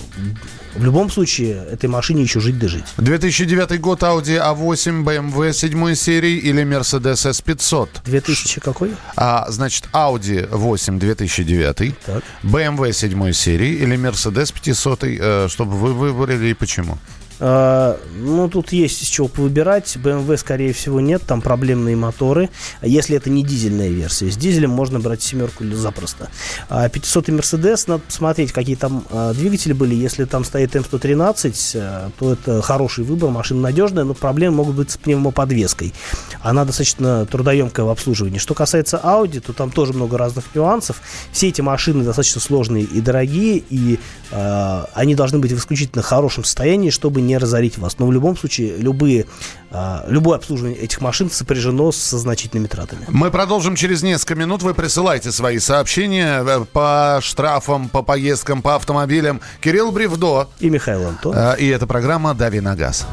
в 0.75 0.85
любом 0.85 1.11
случае 1.11 1.65
этой 1.71 1.89
машине 1.89 2.23
еще 2.23 2.41
жить 2.41 2.59
да 2.59 2.69
жить. 2.69 2.85
2009 2.97 3.81
год 3.81 4.03
Audi 4.03 4.39
A8, 4.39 5.05
BMW 5.05 5.53
7 5.53 5.95
серии 5.95 6.37
или 6.37 6.63
Mercedes 6.63 7.31
S500? 7.31 7.89
2000 8.05 8.61
какой? 8.61 8.95
А, 9.17 9.47
значит, 9.51 9.85
Audi 9.93 10.49
8 10.51 10.99
2009, 10.99 11.99
так. 12.05 12.25
BMW 12.43 12.93
7 12.93 13.33
серии 13.33 13.75
или 13.75 13.97
Mercedes 13.97 14.53
500, 14.53 15.05
э, 15.05 15.49
чтобы 15.49 15.73
вы 15.73 15.93
выбрали 15.93 16.49
и 16.49 16.55
почему? 16.55 16.99
А, 17.41 17.99
ну, 18.17 18.49
тут 18.49 18.73
есть 18.73 19.03
из 19.03 19.09
чего 19.09 19.31
выбирать. 19.37 19.97
BMW, 19.97 20.37
скорее 20.37 20.73
всего, 20.73 21.01
нет. 21.01 21.23
Там 21.27 21.41
проблемные 21.41 21.97
моторы. 21.97 22.51
Если 22.83 23.17
это 23.17 23.31
не 23.31 23.43
дизельная 23.45 23.89
версия. 23.89 24.31
С 24.31 24.37
дизелем 24.37 24.71
можно 24.71 25.01
брать 25.01 25.23
семерку 25.23 25.65
или 25.65 25.75
запросто. 25.75 26.31
А 26.69 26.89
500 26.89 27.29
Mercedes, 27.29 27.85
надо 27.87 28.03
посмотреть, 28.03 28.53
какие 28.53 28.77
там 28.77 29.05
а, 29.11 29.33
двигатели 29.35 29.73
были. 29.73 29.95
Если 29.95 30.25
там 30.25 30.45
стоит 30.45 30.75
М113, 30.75 31.73
а, 31.77 32.11
то 32.19 32.33
это 32.33 32.63
хороший 32.63 33.05
выбор. 33.05 33.31
Машина 33.31 33.61
надежная, 33.61 34.05
но 34.05 34.15
проблемы 34.15 34.57
могут 34.57 34.77
быть 34.77 34.91
с 34.91 34.97
пневмоподвеской. 34.97 35.95
Она 36.41 36.65
достаточно 36.65 37.27
трудоемкая 37.27 37.87
в 37.87 37.91
обслуживании. 37.91 38.39
Что 38.39 38.55
касается 38.55 39.01
Audi, 39.03 39.41
то 39.41 39.53
там 39.53 39.71
тоже 39.71 39.93
много 39.93 40.19
разных 40.19 40.45
нюансов. 40.55 41.01
Все 41.33 41.49
эти 41.49 41.61
машины 41.61 42.05
достаточно 42.05 42.41
сложные 42.41 42.85
и 42.85 43.01
дорогие, 43.01 43.63
и 43.71 43.99
э, 44.31 44.85
они 44.95 45.15
должны 45.15 45.39
быть 45.39 45.53
в 45.53 45.59
исключительно 45.59 46.03
хорошем 46.03 46.45
состоянии, 46.45 46.91
чтобы 46.91 47.21
не 47.29 47.39
разорить 47.39 47.79
вас. 47.79 47.99
Но 47.99 48.07
в 48.07 48.13
любом 48.13 48.37
случае, 48.37 48.77
любые, 48.77 49.27
а, 49.71 50.05
любое 50.09 50.39
обслуживание 50.39 50.79
этих 50.79 51.01
машин 51.01 51.31
сопряжено 51.31 51.93
со 51.93 52.19
значительными 52.19 52.67
тратами. 52.67 53.05
Мы 53.09 53.31
продолжим 53.31 53.77
через 53.77 54.03
несколько 54.03 54.35
минут. 54.35 54.63
Вы 54.63 54.75
присылайте 54.75 55.31
свои 55.31 55.59
сообщения 55.59 56.43
э, 56.43 56.65
по 56.73 57.21
штрафам, 57.23 57.89
по 57.89 58.03
поездкам, 58.03 58.63
по 58.63 58.75
автомобилям. 58.75 59.41
Кирилл 59.61 59.93
Бревдо. 59.93 60.49
И 60.59 60.71
Михаил 60.71 61.07
Антон. 61.07 61.35
А, 61.37 61.53
и 61.53 61.69
это 61.69 61.87
программа 61.87 62.35
«Дави 62.35 62.61
на 62.61 62.75
газ». 62.75 63.07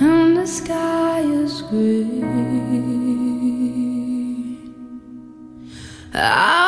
And 0.00 0.36
the 0.36 0.46
sky 0.46 1.22
is 1.22 1.60
green. 1.62 2.78
I've 6.14 6.67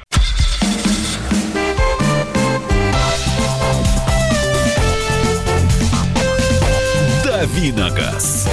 Давиногаз. 7.41 8.47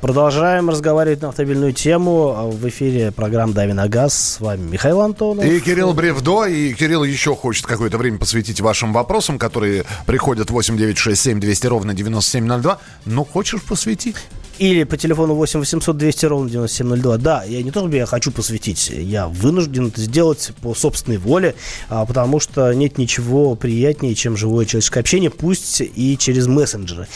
Продолжаем 0.00 0.70
разговаривать 0.70 1.20
на 1.20 1.30
автомобильную 1.30 1.72
тему. 1.72 2.48
В 2.52 2.68
эфире 2.68 3.10
программа 3.10 3.52
«Дави 3.52 3.72
на 3.72 3.88
газ». 3.88 4.14
С 4.14 4.40
вами 4.40 4.70
Михаил 4.70 5.00
Антонов. 5.00 5.44
И 5.44 5.58
Кирилл 5.58 5.94
Бревдо. 5.94 6.44
И 6.44 6.72
Кирилл 6.74 7.02
еще 7.02 7.34
хочет 7.34 7.66
какое-то 7.66 7.98
время 7.98 8.18
посвятить 8.18 8.60
вашим 8.60 8.92
вопросам, 8.92 9.36
которые 9.36 9.84
приходят 10.06 10.48
8967 10.48 11.40
200 11.40 11.66
ровно 11.66 11.92
9702. 11.92 12.78
Ну, 13.06 13.24
хочешь 13.24 13.64
посвятить? 13.64 14.14
Или 14.60 14.84
по 14.84 14.98
телефону 14.98 15.34
8 15.36 15.60
800 15.60 15.96
200 15.96 16.26
ровно 16.26 16.50
9702. 16.50 17.16
Да, 17.16 17.44
я 17.44 17.62
не 17.62 17.70
то, 17.70 17.80
чтобы 17.80 17.96
я 17.96 18.04
хочу 18.04 18.30
посвятить, 18.30 18.90
я 18.90 19.26
вынужден 19.26 19.86
это 19.86 20.02
сделать 20.02 20.52
по 20.60 20.74
собственной 20.74 21.16
воле, 21.16 21.54
а, 21.88 22.04
потому 22.04 22.40
что 22.40 22.70
нет 22.74 22.98
ничего 22.98 23.54
приятнее, 23.54 24.14
чем 24.14 24.36
живое 24.36 24.66
человеческое 24.66 25.00
общение, 25.00 25.30
пусть 25.30 25.80
и 25.80 26.18
через 26.18 26.46
мессенджеры. 26.46 27.08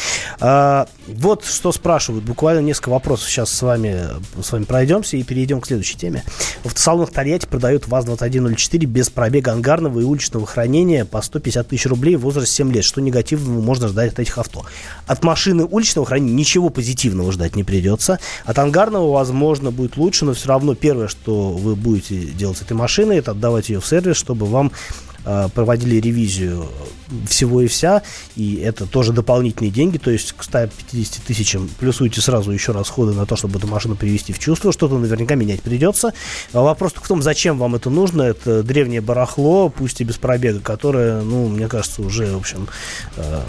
Вот 1.07 1.45
что 1.45 1.71
спрашивают, 1.71 2.25
буквально 2.25 2.61
несколько 2.61 2.89
вопросов 2.89 3.29
сейчас 3.29 3.51
с 3.51 3.61
вами, 3.61 4.07
с 4.41 4.53
вами 4.53 4.65
пройдемся 4.65 5.19
и 5.19 5.23
перейдем 5.23 5.61
к 5.61 5.67
следующей 5.67 5.99
теме. 5.99 6.25
В 6.63 6.67
автосалонах 6.67 7.11
Тольятти 7.11 7.47
продают 7.47 7.87
ВАЗ-2104 7.87 8.87
без 8.87 9.11
пробега 9.11 9.53
ангарного 9.53 10.01
и 10.01 10.03
уличного 10.03 10.47
хранения 10.47 11.05
по 11.05 11.21
150 11.21 11.69
тысяч 11.69 11.87
рублей 11.87 12.17
в 12.17 12.21
возрасте 12.21 12.55
7 12.57 12.73
лет. 12.73 12.85
Что 12.85 13.03
негативного 13.03 13.61
можно 13.61 13.89
ждать 13.89 14.13
от 14.13 14.19
этих 14.19 14.39
авто? 14.39 14.65
От 15.07 15.23
машины 15.25 15.65
уличного 15.65 16.07
хранения 16.07 16.35
ничего 16.35 16.71
позитивного 16.71 17.33
ждать 17.33 17.55
не 17.55 17.65
придется. 17.65 18.19
От 18.47 18.59
ангарного, 18.59 19.13
возможно, 19.13 19.71
будет 19.71 19.99
лучше, 19.99 20.25
но 20.25 20.33
все 20.33 20.49
равно 20.49 20.75
первое, 20.75 21.09
что 21.09 21.51
вы 21.51 21.77
будете 21.77 22.19
делать 22.19 22.57
с 22.57 22.63
этой 22.63 22.75
машиной, 22.75 23.19
это 23.19 23.33
отдавать 23.33 23.69
ее 23.69 23.81
в 23.81 23.87
сервис, 23.87 24.17
чтобы 24.17 24.47
вам 24.47 24.73
проводили 25.25 25.97
ревизию 25.97 26.69
всего 27.27 27.63
и 27.63 27.67
вся, 27.67 28.03
и 28.37 28.57
это 28.57 28.87
тоже 28.87 29.13
дополнительные 29.13 29.71
деньги, 29.71 29.99
то 29.99 30.11
есть 30.11 30.33
к 30.33 30.43
150 30.43 31.25
тысячам 31.25 31.69
плюсуйте 31.79 32.21
сразу 32.21 32.51
еще 32.51 32.73
расходы 32.73 33.13
на 33.13 33.27
то, 33.27 33.37
чтобы 33.37 33.59
эту 33.59 33.67
машину 33.67 33.97
привести 33.97 34.33
в 34.33 34.39
чувство, 34.39 34.73
что-то 34.73 34.99
наверняка 34.99 35.35
менять 35.35 35.63
придется. 35.63 36.13
А 36.53 36.63
вопрос 36.63 36.93
в 36.95 37.07
том, 37.07 37.23
зачем 37.23 37.59
вам 37.59 37.75
это 37.75 37.91
нужно, 37.91 38.23
это 38.23 38.63
древнее 38.63 39.01
барахло, 39.01 39.69
пусть 39.69 40.01
и 40.01 40.05
без 40.05 40.17
пробега, 40.17 40.61
которое, 40.61 41.23
ну, 41.23 41.49
мне 41.49 41.69
кажется, 41.69 42.03
уже, 42.03 42.27
в 42.33 42.39
общем, 42.39 42.69
э, 43.17 43.43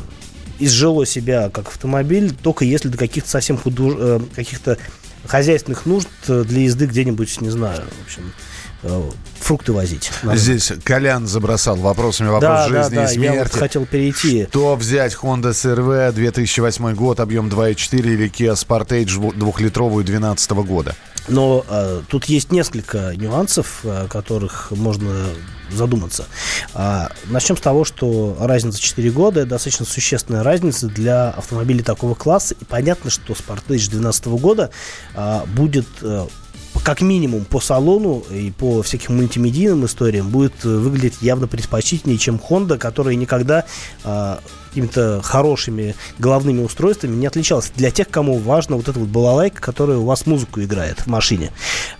изжило 0.59 1.05
себя 1.05 1.49
как 1.49 1.67
автомобиль, 1.67 2.33
только 2.33 2.65
если 2.65 2.89
до 2.89 2.97
каких-то 2.97 3.29
совсем 3.29 3.57
худу... 3.57 3.95
Э, 3.97 4.19
каких-то 4.35 4.77
хозяйственных 5.25 5.85
нужд 5.85 6.07
для 6.27 6.61
езды 6.61 6.85
где-нибудь, 6.85 7.41
не 7.41 7.49
знаю, 7.49 7.83
в 8.01 8.05
общем, 8.05 8.31
э, 8.83 9.09
фрукты 9.45 9.73
возить. 9.73 10.11
Надо. 10.23 10.37
Здесь 10.37 10.73
Колян 10.83 11.27
забросал 11.27 11.75
вопросами 11.75 12.29
вопрос 12.29 12.41
да, 12.41 12.67
жизни 12.67 12.95
да, 12.95 13.03
да, 13.03 13.11
и 13.11 13.13
смерти. 13.13 13.35
Я 13.35 13.43
вот 13.43 13.53
хотел 13.53 13.85
перейти. 13.85 14.47
Что 14.49 14.75
взять 14.75 15.15
Honda 15.15 15.51
CRV 15.51 16.13
2008 16.13 16.95
год, 16.95 17.19
объем 17.19 17.47
2.4 17.47 17.99
или 17.99 18.29
Kia 18.29 18.53
Sportage 18.53 19.35
двухлитровую 19.35 20.03
2012 20.03 20.51
года? 20.51 20.95
Но 21.27 21.63
э, 21.67 22.01
тут 22.07 22.25
есть 22.25 22.51
несколько 22.51 23.15
нюансов, 23.15 23.81
о 23.83 24.07
которых 24.07 24.71
можно 24.71 25.27
задуматься. 25.71 26.25
А, 26.73 27.09
начнем 27.25 27.57
с 27.57 27.61
того, 27.61 27.85
что 27.85 28.37
разница 28.39 28.79
4 28.79 29.09
года 29.11 29.41
это 29.41 29.49
достаточно 29.51 29.85
существенная 29.85 30.43
разница 30.43 30.87
для 30.87 31.29
автомобилей 31.29 31.83
такого 31.83 32.13
класса. 32.15 32.55
И 32.59 32.65
понятно, 32.65 33.09
что 33.09 33.33
Sportage 33.33 33.89
2012 33.89 34.25
года 34.27 34.69
а, 35.15 35.45
будет 35.55 35.87
а, 36.01 36.27
как 36.83 37.01
минимум 37.01 37.45
по 37.45 37.59
салону 37.59 38.23
и 38.31 38.51
по 38.51 38.81
всяким 38.81 39.17
мультимедийным 39.17 39.85
историям 39.85 40.29
будет 40.29 40.53
э, 40.63 40.67
выглядеть 40.67 41.21
явно 41.21 41.47
предпочтительнее, 41.47 42.17
чем 42.17 42.39
Honda, 42.49 42.77
которая 42.77 43.15
никогда 43.15 43.65
а, 44.03 44.39
какими-то 44.75 45.21
хорошими 45.23 45.95
головными 46.19 46.61
устройствами 46.61 47.15
не 47.15 47.27
отличалась. 47.27 47.71
Для 47.75 47.91
тех, 47.91 48.09
кому 48.09 48.37
важно 48.37 48.75
вот 48.75 48.89
эта 48.89 48.99
вот 48.99 49.07
балалайка, 49.07 49.61
которая 49.61 49.97
у 49.97 50.03
вас 50.03 50.25
музыку 50.25 50.61
играет 50.61 50.99
в 50.99 51.07
машине. 51.07 51.51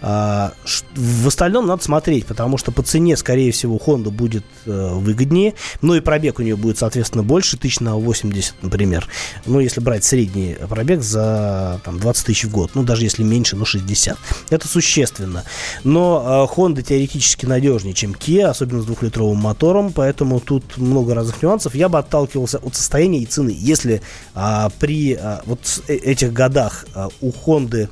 А, 0.02 0.52
в 0.94 1.28
остальном 1.28 1.68
надо 1.68 1.82
смотреть, 1.82 2.26
потому 2.26 2.58
что 2.58 2.74
по 2.74 2.84
цене, 2.84 3.16
скорее 3.16 3.54
всего, 3.54 3.78
Honda 3.78 4.10
будет 4.10 4.44
э, 4.66 4.90
выгоднее, 4.94 5.54
ну 5.82 5.96
и 5.96 6.02
пробег 6.02 6.40
у 6.40 6.42
нее 6.42 6.58
будет, 6.58 6.78
соответственно, 6.78 7.24
больше, 7.24 7.56
тысяч 7.56 7.80
на 7.80 7.96
80, 7.96 8.56
например. 8.62 9.08
Ну, 9.46 9.62
если 9.62 9.80
брать 9.80 10.04
средний 10.04 10.58
пробег 10.70 11.02
за 11.02 11.80
там, 11.86 11.98
20 11.98 12.26
тысяч 12.26 12.44
в 12.44 12.52
год, 12.52 12.72
ну, 12.74 12.84
даже 12.84 13.04
если 13.04 13.24
меньше, 13.24 13.56
ну, 13.56 13.64
60. 13.64 14.18
Это 14.50 14.68
существенно. 14.68 15.46
Но 15.86 16.50
э, 16.52 16.54
Honda 16.54 16.82
теоретически 16.82 17.46
надежнее, 17.46 17.94
чем 17.94 18.12
Kia, 18.12 18.48
особенно 18.48 18.82
с 18.82 18.86
двухлитровым 18.86 19.38
мотором, 19.38 19.94
поэтому 19.94 20.42
тут 20.42 20.76
много 20.76 21.16
разных 21.16 21.42
нюансов. 21.42 21.74
Я 21.74 21.88
бы 21.88 22.00
отталкивался 22.00 22.60
от 22.66 22.76
состояния 22.76 23.20
и 23.20 23.26
цены. 23.26 23.56
Если 23.56 24.02
а, 24.34 24.70
при 24.80 25.14
а, 25.14 25.42
вот 25.46 25.60
э, 25.88 25.94
этих 25.96 26.34
годах 26.34 26.86
а, 26.94 27.10
у 27.22 27.32
Honda 27.32 27.90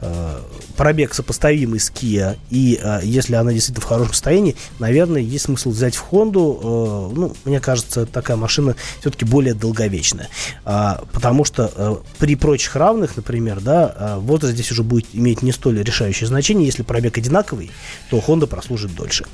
а, 0.00 0.40
пробег 0.76 1.14
сопоставимый 1.14 1.78
с 1.80 1.90
Kia, 1.90 2.36
и 2.50 2.78
а, 2.82 3.00
если 3.02 3.34
она 3.34 3.52
действительно 3.52 3.84
в 3.84 3.88
хорошем 3.88 4.12
состоянии, 4.12 4.56
наверное, 4.78 5.20
есть 5.20 5.44
смысл 5.44 5.70
взять 5.70 5.94
в 5.94 6.04
Honda. 6.10 6.60
А, 6.62 7.10
ну, 7.14 7.36
мне 7.44 7.60
кажется, 7.60 8.06
такая 8.06 8.36
машина 8.36 8.76
все-таки 9.00 9.24
более 9.24 9.54
долговечная. 9.54 10.28
А, 10.64 11.04
потому 11.12 11.44
что 11.44 11.70
а, 11.74 12.02
при 12.18 12.34
прочих 12.34 12.74
равных, 12.76 13.16
например, 13.16 13.60
да, 13.60 13.94
а, 13.96 14.18
возраст 14.18 14.54
здесь 14.54 14.72
уже 14.72 14.82
будет 14.82 15.06
иметь 15.12 15.42
не 15.42 15.52
столь 15.52 15.82
решающее 15.82 16.26
значение. 16.26 16.66
Если 16.66 16.82
пробег 16.82 17.16
одинаковый, 17.18 17.70
то 18.10 18.18
Honda 18.18 18.46
прослужит 18.46 18.94
дольше. 18.94 19.24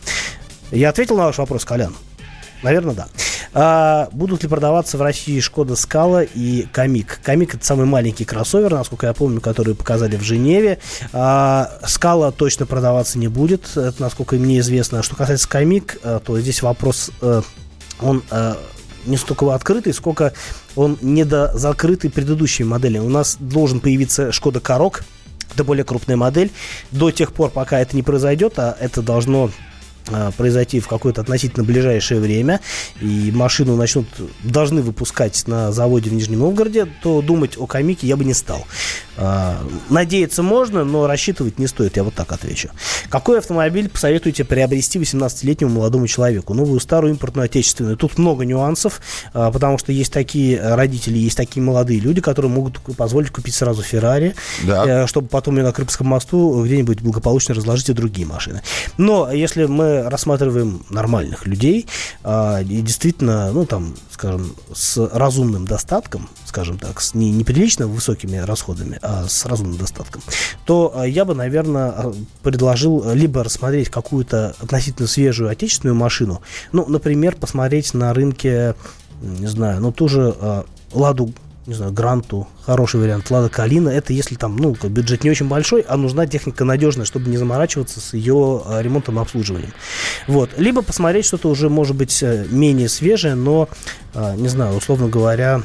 Я 0.71 0.91
ответил 0.91 1.17
на 1.17 1.25
ваш 1.25 1.39
вопрос, 1.39 1.65
Колян? 1.65 1.95
Наверное, 2.63 2.95
да. 2.95 3.09
А, 3.53 4.09
будут 4.13 4.43
ли 4.43 4.49
продаваться 4.49 4.97
в 4.97 5.03
России 5.03 5.41
Шкода 5.41 5.75
Скала 5.75 6.23
и 6.23 6.63
Камик? 6.73 7.21
Камик 7.23 7.55
это 7.55 7.65
самый 7.65 7.87
маленький 7.87 8.25
кроссовер, 8.25 8.73
насколько 8.73 9.07
я 9.07 9.13
помню, 9.13 9.41
который 9.41 9.75
показали 9.75 10.17
в 10.17 10.23
Женеве. 10.23 10.79
А, 11.13 11.79
Скала 11.87 12.31
точно 12.31 12.67
продаваться 12.67 13.19
не 13.19 13.29
будет, 13.29 13.77
это 13.77 14.01
насколько 14.01 14.37
мне 14.37 14.61
известно. 14.61 15.03
Что 15.03 15.17
касается 15.17 15.49
Камик, 15.49 15.99
а, 16.05 16.21
то 16.21 16.39
здесь 16.39 16.63
вопрос, 16.63 17.11
а, 17.21 17.43
он 18.01 18.23
а, 18.31 18.57
не 19.07 19.17
столько 19.17 19.53
открытый, 19.53 19.95
сколько 19.95 20.33
он 20.77 20.99
недозакрытый 21.01 22.11
предыдущими 22.11 22.67
моделями. 22.67 23.05
У 23.05 23.09
нас 23.09 23.37
должен 23.41 23.81
появиться 23.81 24.31
Шкода 24.31 24.61
Корок, 24.61 25.05
это 25.53 25.65
более 25.65 25.85
крупная 25.85 26.17
модель. 26.17 26.53
До 26.93 27.11
тех 27.11 27.33
пор, 27.33 27.51
пока 27.51 27.81
это 27.81 27.97
не 27.97 28.05
произойдет, 28.05 28.59
а 28.59 28.77
это 28.79 29.03
должно 29.03 29.47
а, 29.47 29.70
произойти 30.37 30.81
в 30.81 30.89
какое-то 30.89 31.21
относительно 31.21 31.65
ближайшее 31.65 32.21
время, 32.21 32.61
и 33.01 33.31
машину 33.33 33.77
начнут, 33.77 34.07
должны 34.43 34.83
выпускать 34.83 35.47
на 35.47 35.73
заводе 35.73 36.11
в 36.11 36.13
Нижнем 36.13 36.41
Новгороде, 36.41 36.87
то 37.03 37.23
думать 37.23 37.57
о 37.57 37.67
комике 37.67 38.07
я 38.07 38.17
бы 38.17 38.25
не 38.25 38.35
стал. 38.35 38.67
А, 39.17 39.59
надеяться 39.91 40.43
можно, 40.43 40.83
но 40.85 41.07
рассчитывать 41.07 41.59
не 41.59 41.67
стоит, 41.67 41.97
я 41.97 42.05
вот 42.05 42.15
так 42.15 42.33
отвечу. 42.33 42.71
Какой 43.11 43.39
автомобиль 43.39 43.91
посоветуете 43.91 44.45
приобрести 44.45 44.99
18-летнему 44.99 45.75
молодому 45.75 46.07
человеку? 46.07 46.55
Новую, 46.55 46.81
старую, 46.81 47.13
импортную, 47.13 47.45
отечественную? 47.45 47.99
Тут 47.99 48.17
много 48.17 48.47
нюансов, 48.47 49.03
а, 49.35 49.51
потому 49.51 49.77
что 49.77 49.93
есть 49.93 50.13
такие 50.13 50.59
родители, 50.75 51.19
есть 51.19 51.37
такие 51.37 51.63
молодые 51.63 52.01
люди, 52.01 52.23
которые 52.23 52.51
могут 52.51 52.81
позволить 52.97 53.31
купить 53.31 53.55
сразу 53.55 53.83
Феррари, 53.83 54.35
да. 54.63 55.05
Э, 55.05 55.07
чтобы 55.07 55.29
потом 55.29 55.57
ее 55.59 55.65
на 55.65 55.73
Крымском 55.73 56.07
мосту 56.07 56.65
где-нибудь 56.65 57.03
благополучно 57.03 57.55
разложить 57.55 57.91
и 57.91 57.93
другие 57.93 58.27
машины. 58.27 58.63
Но 58.97 59.31
если 59.31 59.67
мы 59.67 60.00
рассматриваем 60.09 60.83
нормальных 60.91 61.47
людей, 61.47 61.87
а, 62.23 62.61
и 62.61 62.81
действительно, 62.83 63.53
ну, 63.53 63.67
там, 63.67 63.95
скажем, 64.11 64.55
с 64.73 64.97
разумным 65.13 65.67
достатком, 65.67 66.29
скажем 66.47 66.79
так, 66.79 67.01
с 67.01 67.15
не 67.15 67.31
неприлично 67.31 67.87
высокими 67.87 68.37
расходами, 68.37 68.99
а 69.03 69.27
с 69.29 69.45
разумным 69.47 69.79
достатком, 69.79 70.23
то 70.65 70.93
а, 70.95 71.07
я 71.07 71.25
бы, 71.25 71.35
наверное, 71.35 71.91
а, 71.91 72.15
предложил 72.43 73.13
либо 73.13 73.45
рассмотреть 73.45 73.89
какую-то 73.89 74.55
относительно 74.61 75.09
свежую 75.09 75.51
отечественную 75.51 75.95
машину, 75.95 76.43
ну, 76.73 76.87
например, 76.87 77.37
посмотреть 77.37 77.95
на 77.95 78.13
рынке, 78.15 78.75
не 79.21 79.47
знаю, 79.47 79.81
ну, 79.81 79.93
ту 79.93 80.09
же 80.09 80.35
а, 80.39 80.65
Ладу 80.93 81.33
не 81.71 81.77
знаю, 81.77 81.93
Гранту, 81.93 82.49
хороший 82.67 82.99
вариант, 82.99 83.31
Лада 83.31 83.49
Калина, 83.49 83.91
это 83.91 84.13
если 84.13 84.35
там, 84.35 84.57
ну, 84.57 84.77
бюджет 84.83 85.23
не 85.23 85.31
очень 85.31 85.47
большой, 85.47 85.83
а 85.83 85.97
нужна 85.97 86.27
техника 86.27 86.65
надежная, 86.65 87.07
чтобы 87.07 87.31
не 87.31 87.37
заморачиваться 87.37 88.01
с 88.01 88.13
ее 88.13 88.61
а, 88.67 88.83
ремонтом 88.83 89.19
и 89.19 89.23
обслуживанием. 89.23 89.73
Вот. 90.27 90.51
Либо 90.57 90.83
посмотреть 90.83 91.27
что-то 91.27 91.49
уже, 91.49 91.69
может 91.69 91.95
быть, 91.95 92.25
э, 92.25 92.45
менее 92.51 92.89
свежее, 92.89 93.37
но, 93.37 93.69
а, 94.15 94.35
не 94.35 94.49
знаю, 94.49 94.77
условно 94.77 95.07
говоря, 95.07 95.63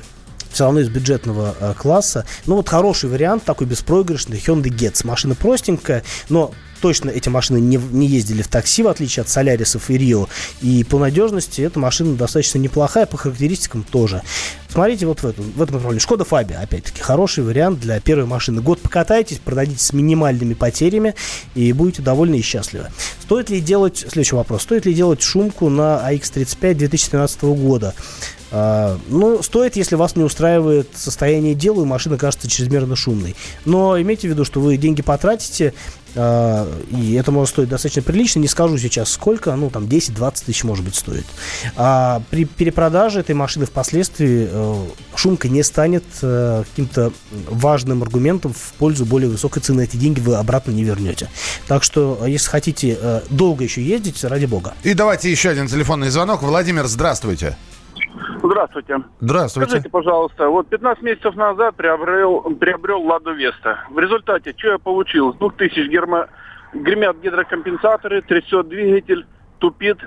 все 0.52 0.66
равно 0.66 0.82
из 0.82 0.90
бюджетного 0.90 1.56
э, 1.60 1.74
класса. 1.76 2.24
Ну, 2.46 2.58
вот 2.58 2.70
хороший 2.70 3.10
вариант, 3.10 3.44
такой 3.44 3.66
беспроигрышный, 3.66 4.38
Hyundai 4.38 4.70
Getz. 4.70 5.08
Машина 5.08 5.34
простенькая, 5.34 6.04
но 6.30 6.54
точно 6.86 7.10
эти 7.10 7.30
машины 7.30 7.58
не, 7.58 7.78
не 7.78 8.06
ездили 8.06 8.44
в 8.44 8.48
такси, 8.48 8.84
в 8.84 8.88
отличие 8.88 9.22
от 9.22 9.30
Солярисов 9.30 9.90
и 9.90 9.98
Рио. 9.98 10.30
И 10.62 10.84
по 10.84 11.00
надежности 11.00 11.62
эта 11.62 11.80
машина 11.80 12.16
достаточно 12.16 12.60
неплохая, 12.60 13.08
по 13.08 13.18
характеристикам 13.18 13.82
тоже. 13.82 14.22
Смотрите 14.70 15.08
вот 15.08 15.24
в 15.24 15.26
этом, 15.26 15.46
в 15.46 15.62
этом 15.64 15.78
направлении. 15.78 16.00
Шкода 16.00 16.26
Фабия, 16.26 16.60
опять-таки, 16.60 17.02
хороший 17.02 17.44
вариант 17.44 17.80
для 17.80 18.00
первой 18.00 18.28
машины. 18.28 18.62
Год 18.62 18.82
покатайтесь, 18.82 19.40
продадите 19.40 19.84
с 19.84 19.94
минимальными 19.94 20.54
потерями 20.54 21.16
и 21.56 21.74
будете 21.74 22.04
довольны 22.04 22.36
и 22.36 22.44
счастливы. 22.44 22.92
Стоит 23.20 23.50
ли 23.50 23.62
делать, 23.62 23.98
следующий 23.98 24.36
вопрос, 24.36 24.62
стоит 24.62 24.86
ли 24.86 24.94
делать 24.94 25.24
шумку 25.24 25.70
на 25.70 26.08
AX35 26.12 26.76
2013 26.76 27.42
года? 27.46 27.96
А, 28.52 29.00
ну, 29.08 29.42
стоит, 29.42 29.76
если 29.76 29.96
вас 29.96 30.16
не 30.16 30.24
устраивает 30.24 30.90
состояние 30.96 31.56
дела, 31.56 31.82
и 31.82 31.86
машина 31.86 32.18
кажется 32.18 32.48
чрезмерно 32.48 32.96
шумной. 32.96 33.36
Но 33.66 34.00
имейте 34.00 34.28
в 34.28 34.32
виду, 34.32 34.46
что 34.46 34.60
вы 34.60 34.78
деньги 34.78 35.02
потратите, 35.02 35.74
и 36.16 37.18
это 37.20 37.32
может 37.32 37.52
стоить 37.54 37.70
достаточно 37.70 38.02
прилично. 38.02 38.40
Не 38.40 38.48
скажу 38.48 38.78
сейчас 38.78 39.10
сколько, 39.12 39.56
ну 39.56 39.70
там 39.70 39.86
10-20 39.86 40.46
тысяч 40.46 40.64
может 40.64 40.86
быть 40.86 40.96
стоит. 40.96 41.26
А 41.76 42.22
при 42.30 42.46
перепродаже 42.46 43.20
этой 43.20 43.36
машины 43.36 43.66
впоследствии 43.66 44.48
э, 44.50 44.86
шумка 45.16 45.50
не 45.50 45.64
станет 45.64 46.04
э, 46.22 46.64
каким-то 46.70 47.12
важным 47.50 48.04
аргументом 48.04 48.54
в 48.54 48.74
пользу 48.74 49.06
более 49.06 49.30
высокой 49.30 49.62
цены. 49.62 49.82
Эти 49.82 49.98
деньги 49.98 50.20
вы 50.20 50.36
обратно 50.36 50.72
не 50.72 50.84
вернете. 50.84 51.30
Так 51.68 51.84
что, 51.84 52.20
э, 52.22 52.30
если 52.30 52.50
хотите 52.50 52.98
долго 53.30 53.64
еще 53.64 53.84
ездить, 53.84 54.24
ради 54.24 54.46
бога. 54.46 54.74
И 54.84 54.94
давайте 54.94 55.30
еще 55.30 55.50
один 55.50 55.68
телефонный 55.68 56.10
звонок. 56.10 56.42
Владимир, 56.44 56.88
здравствуйте. 56.88 57.58
Здравствуйте. 58.44 59.04
Здравствуйте. 59.20 59.70
Скажите, 59.70 59.90
пожалуйста, 59.90 60.50
вот 60.50 60.68
15 60.68 61.04
месяцев 61.04 61.36
назад 61.36 61.76
приобрел, 61.76 62.42
приобрел 62.60 63.02
Ладу 63.02 63.34
Веста. 63.34 63.80
В 63.90 64.00
результате, 64.00 64.54
что 64.58 64.70
я 64.70 64.78
получил? 64.78 65.34
С 65.34 65.38
2000 65.38 65.88
гермо... 65.90 66.28
гремят 66.74 67.18
гидрокомпенсаторы, 67.22 68.22
трясет 68.22 68.68
двигатель, 68.68 69.26
тупит, 69.60 69.98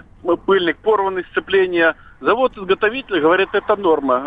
пыльник, 0.47 0.77
порванный 0.79 1.25
сцепления. 1.31 1.97
Завод-изготовитель 2.21 3.21
говорит, 3.21 3.49
это 3.53 3.77
норма. 3.77 4.23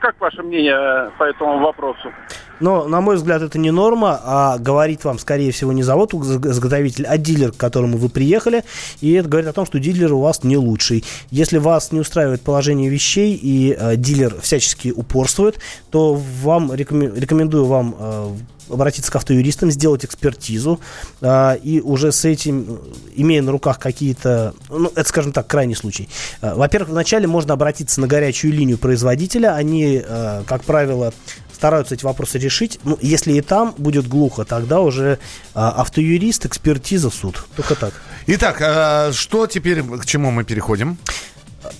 Как 0.00 0.20
ваше 0.20 0.42
мнение 0.42 1.10
по 1.18 1.24
этому 1.24 1.60
вопросу? 1.60 2.12
Но, 2.60 2.88
на 2.88 3.00
мой 3.00 3.16
взгляд, 3.16 3.42
это 3.42 3.58
не 3.58 3.70
норма, 3.70 4.20
а 4.22 4.58
говорит 4.58 5.04
вам, 5.04 5.18
скорее 5.18 5.52
всего, 5.52 5.72
не 5.72 5.82
завод-изготовитель, 5.82 7.06
а 7.06 7.18
дилер, 7.18 7.52
к 7.52 7.56
которому 7.56 7.98
вы 7.98 8.08
приехали. 8.08 8.64
И 9.00 9.12
это 9.12 9.28
говорит 9.28 9.48
о 9.48 9.52
том, 9.52 9.66
что 9.66 9.78
дилер 9.78 10.12
у 10.12 10.20
вас 10.20 10.44
не 10.44 10.56
лучший. 10.56 11.04
Если 11.30 11.58
вас 11.58 11.92
не 11.92 12.00
устраивает 12.00 12.42
положение 12.42 12.88
вещей 12.88 13.34
и 13.34 13.76
э, 13.78 13.96
дилер 13.96 14.40
всячески 14.40 14.92
упорствует, 14.94 15.58
то 15.90 16.14
вам 16.14 16.72
рекомендую 16.74 17.66
вам 17.66 17.96
э, 17.98 18.30
обратиться 18.70 19.12
к 19.12 19.16
автоюристам, 19.16 19.70
сделать 19.70 20.04
экспертизу, 20.04 20.80
э, 21.20 21.58
и 21.62 21.80
уже 21.80 22.12
с 22.12 22.24
этим, 22.24 22.80
имея 23.14 23.42
на 23.42 23.52
руках 23.52 23.78
какие-то, 23.78 24.54
ну, 24.68 24.90
это, 24.94 25.08
скажем 25.08 25.32
так, 25.32 25.46
крайний 25.46 25.76
случай. 25.76 26.08
Э, 26.40 26.54
во-первых, 26.54 26.90
вначале 26.90 27.26
можно 27.26 27.54
обратиться 27.54 28.00
на 28.00 28.06
горячую 28.06 28.52
линию 28.52 28.78
производителя, 28.78 29.54
они, 29.54 30.02
э, 30.04 30.42
как 30.46 30.64
правило, 30.64 31.12
стараются 31.56 31.94
эти 31.94 32.04
вопросы 32.04 32.38
решить. 32.38 32.78
Ну, 32.84 32.98
если 33.00 33.32
и 33.32 33.40
там 33.40 33.74
будет 33.78 34.06
глухо, 34.06 34.44
тогда 34.44 34.80
уже 34.80 35.18
а, 35.54 35.70
автоюрист, 35.80 36.46
экспертиза, 36.46 37.10
суд. 37.10 37.44
Только 37.56 37.74
так. 37.74 37.94
Итак, 38.26 38.58
а, 38.60 39.10
что 39.12 39.46
теперь, 39.46 39.82
к 39.82 40.04
чему 40.04 40.30
мы 40.30 40.44
переходим? 40.44 40.98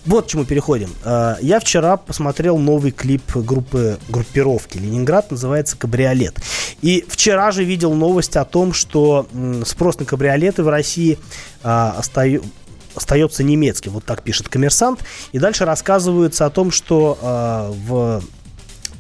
Вот 0.07 0.27
к 0.27 0.29
чему 0.29 0.45
переходим. 0.45 0.91
А, 1.05 1.37
я 1.43 1.61
вчера 1.61 1.99
посмотрел 1.99 2.57
новый 2.57 2.91
клип 2.91 3.37
группы 3.37 3.99
группировки 4.09 4.79
Ленинград, 4.79 5.31
называется 5.31 5.77
«Кабриолет». 5.77 6.41
И 6.81 7.05
вчера 7.09 7.51
же 7.51 7.63
видел 7.63 7.93
новость 7.93 8.37
о 8.37 8.45
том, 8.47 8.73
что 8.73 9.29
спрос 9.67 9.99
на 9.99 10.07
кабриолеты 10.07 10.63
в 10.63 10.69
России 10.69 11.19
а, 11.63 11.95
остается 11.99 12.49
остается 12.95 13.43
немецким, 13.43 13.93
вот 13.93 14.07
так 14.07 14.23
пишет 14.23 14.49
коммерсант. 14.49 15.01
И 15.33 15.39
дальше 15.39 15.67
рассказывается 15.67 16.47
о 16.47 16.51
том, 16.51 16.71
что 16.71 17.19
э, 17.21 17.73
в 17.87 18.23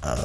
э, 0.03 0.17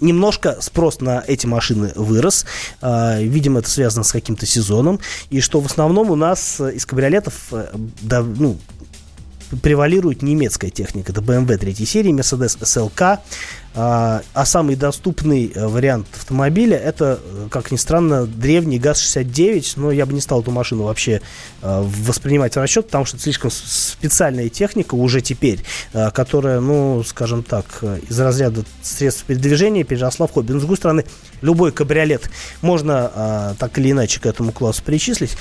немножко 0.00 0.58
спрос 0.60 1.00
на 1.00 1.22
эти 1.26 1.46
машины 1.46 1.92
вырос. 1.94 2.46
А, 2.80 3.20
видимо, 3.20 3.60
это 3.60 3.70
связано 3.70 4.04
с 4.04 4.12
каким-то 4.12 4.46
сезоном. 4.46 5.00
И 5.30 5.40
что 5.40 5.60
в 5.60 5.66
основном 5.66 6.10
у 6.10 6.16
нас 6.16 6.60
из 6.60 6.86
кабриолетов 6.86 7.34
э, 7.52 7.72
да, 8.02 8.22
ну, 8.22 8.58
превалирует 9.62 10.22
немецкая 10.22 10.70
техника. 10.70 11.12
Это 11.12 11.20
BMW 11.20 11.56
3 11.56 11.74
серии, 11.86 12.12
Mercedes 12.12 12.58
SLK. 12.60 13.18
А, 13.72 14.22
а 14.34 14.44
самый 14.46 14.74
доступный 14.74 15.52
э, 15.54 15.66
вариант 15.68 16.08
автомобиля 16.16 16.76
это, 16.76 17.20
э, 17.22 17.46
как 17.50 17.70
ни 17.70 17.76
странно, 17.76 18.26
древний 18.26 18.80
ГАЗ-69, 18.80 19.74
но 19.76 19.92
я 19.92 20.06
бы 20.06 20.12
не 20.12 20.20
стал 20.20 20.42
эту 20.42 20.50
машину 20.50 20.84
вообще 20.84 21.22
э, 21.62 21.82
воспринимать 22.04 22.56
в 22.56 22.58
расчет, 22.58 22.86
потому 22.86 23.04
что 23.04 23.16
это 23.16 23.22
слишком 23.22 23.52
специальная 23.52 24.48
техника 24.48 24.96
уже 24.96 25.20
теперь, 25.20 25.60
которая, 25.92 26.58
ну, 26.60 27.04
скажем 27.04 27.44
так, 27.44 27.66
из 28.08 28.18
разряда 28.18 28.64
средств 28.82 29.24
передвижения 29.24 29.84
переросла 29.84 30.26
в 30.26 30.32
хобби. 30.32 30.52
Но, 30.52 30.58
с 30.58 30.62
другой 30.62 30.76
стороны, 30.76 31.04
любой 31.40 31.70
кабриолет 31.70 32.28
можно 32.62 33.54
так 33.58 33.78
или 33.78 33.92
иначе 33.92 34.20
к 34.20 34.26
этому 34.26 34.52
классу 34.52 34.82
причислить. 34.84 35.36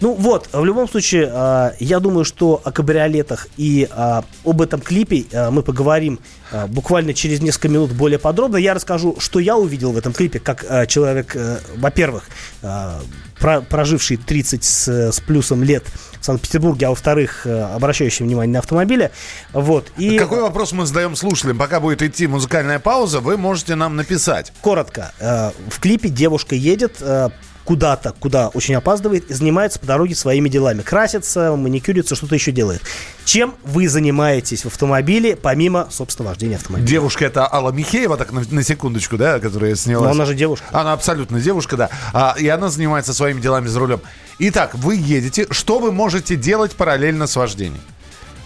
Ну 0.00 0.14
вот, 0.14 0.48
в 0.52 0.64
любом 0.64 0.88
случае, 0.88 1.74
я 1.80 2.00
думаю, 2.00 2.24
что 2.24 2.60
о 2.62 2.72
кабриолетах 2.72 3.48
и 3.56 3.88
об 3.90 4.60
этом 4.60 4.80
клипе 4.80 5.24
мы 5.50 5.62
поговорим 5.62 6.20
буквально 6.68 7.14
через 7.14 7.40
несколько 7.40 7.68
минут 7.68 7.92
более 7.92 8.18
подробно. 8.18 8.56
Я 8.56 8.74
расскажу, 8.74 9.16
что 9.18 9.38
я 9.38 9.56
увидел 9.56 9.92
в 9.92 9.98
этом 9.98 10.12
клипе, 10.12 10.38
как 10.38 10.64
э, 10.68 10.86
человек, 10.86 11.34
э, 11.34 11.58
во-первых, 11.76 12.24
э, 12.62 13.00
про, 13.38 13.60
проживший 13.60 14.16
30 14.16 14.64
с, 14.64 14.88
с 15.12 15.20
плюсом 15.20 15.62
лет 15.64 15.84
в 16.20 16.24
Санкт-Петербурге, 16.24 16.86
а 16.86 16.90
во-вторых, 16.90 17.46
э, 17.46 17.62
обращающий 17.74 18.24
внимание 18.24 18.52
на 18.52 18.58
автомобили. 18.60 19.10
Вот, 19.52 19.90
и... 19.96 20.16
Какой 20.16 20.40
вопрос 20.40 20.72
мы 20.72 20.86
задаем 20.86 21.16
слушателям? 21.16 21.58
Пока 21.58 21.80
будет 21.80 22.02
идти 22.02 22.26
музыкальная 22.26 22.78
пауза, 22.78 23.20
вы 23.20 23.36
можете 23.36 23.74
нам 23.74 23.96
написать. 23.96 24.52
Коротко. 24.60 25.12
Э, 25.18 25.50
в 25.68 25.80
клипе 25.80 26.08
девушка 26.08 26.54
едет 26.54 26.98
э, 27.00 27.30
куда-то, 27.72 28.14
куда 28.20 28.48
очень 28.48 28.74
опаздывает, 28.74 29.30
и 29.30 29.32
занимается 29.32 29.80
по 29.80 29.86
дороге 29.86 30.14
своими 30.14 30.50
делами. 30.50 30.82
Красится, 30.82 31.56
маникюрится, 31.56 32.14
что-то 32.14 32.34
еще 32.34 32.52
делает. 32.52 32.82
Чем 33.24 33.54
вы 33.64 33.88
занимаетесь 33.88 34.64
в 34.64 34.66
автомобиле, 34.66 35.36
помимо, 35.36 35.88
собственно, 35.90 36.28
вождения 36.28 36.56
автомобиля? 36.56 36.86
Девушка 36.86 37.24
это 37.24 37.50
Алла 37.50 37.70
Михеева, 37.70 38.18
так 38.18 38.30
на, 38.30 38.42
на 38.50 38.62
секундочку, 38.62 39.16
да, 39.16 39.40
которая 39.40 39.74
снялась. 39.74 40.08
Но 40.08 40.10
она 40.10 40.26
же 40.26 40.34
девушка. 40.34 40.66
Она 40.70 40.92
абсолютно 40.92 41.40
девушка, 41.40 41.78
да. 41.78 41.88
А, 42.12 42.34
и 42.38 42.46
она 42.46 42.68
занимается 42.68 43.14
своими 43.14 43.40
делами 43.40 43.68
за 43.68 43.80
рулем. 43.80 44.02
Итак, 44.38 44.74
вы 44.74 44.96
едете. 44.96 45.46
Что 45.50 45.78
вы 45.78 45.92
можете 45.92 46.36
делать 46.36 46.72
параллельно 46.72 47.26
с 47.26 47.36
вождением? 47.36 47.80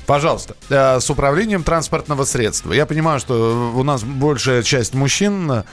Пожалуйста, 0.07 0.55
э, 0.69 1.01
с 1.01 1.11
управлением 1.11 1.65
транспортного 1.65 2.25
средства. 2.25 2.73
Я 2.73 2.87
понимаю, 2.87 3.19
что 3.19 3.73
у 3.75 3.83
нас 3.83 4.05
большая 4.05 4.62
часть 4.62 4.95
мужчин 4.95 5.65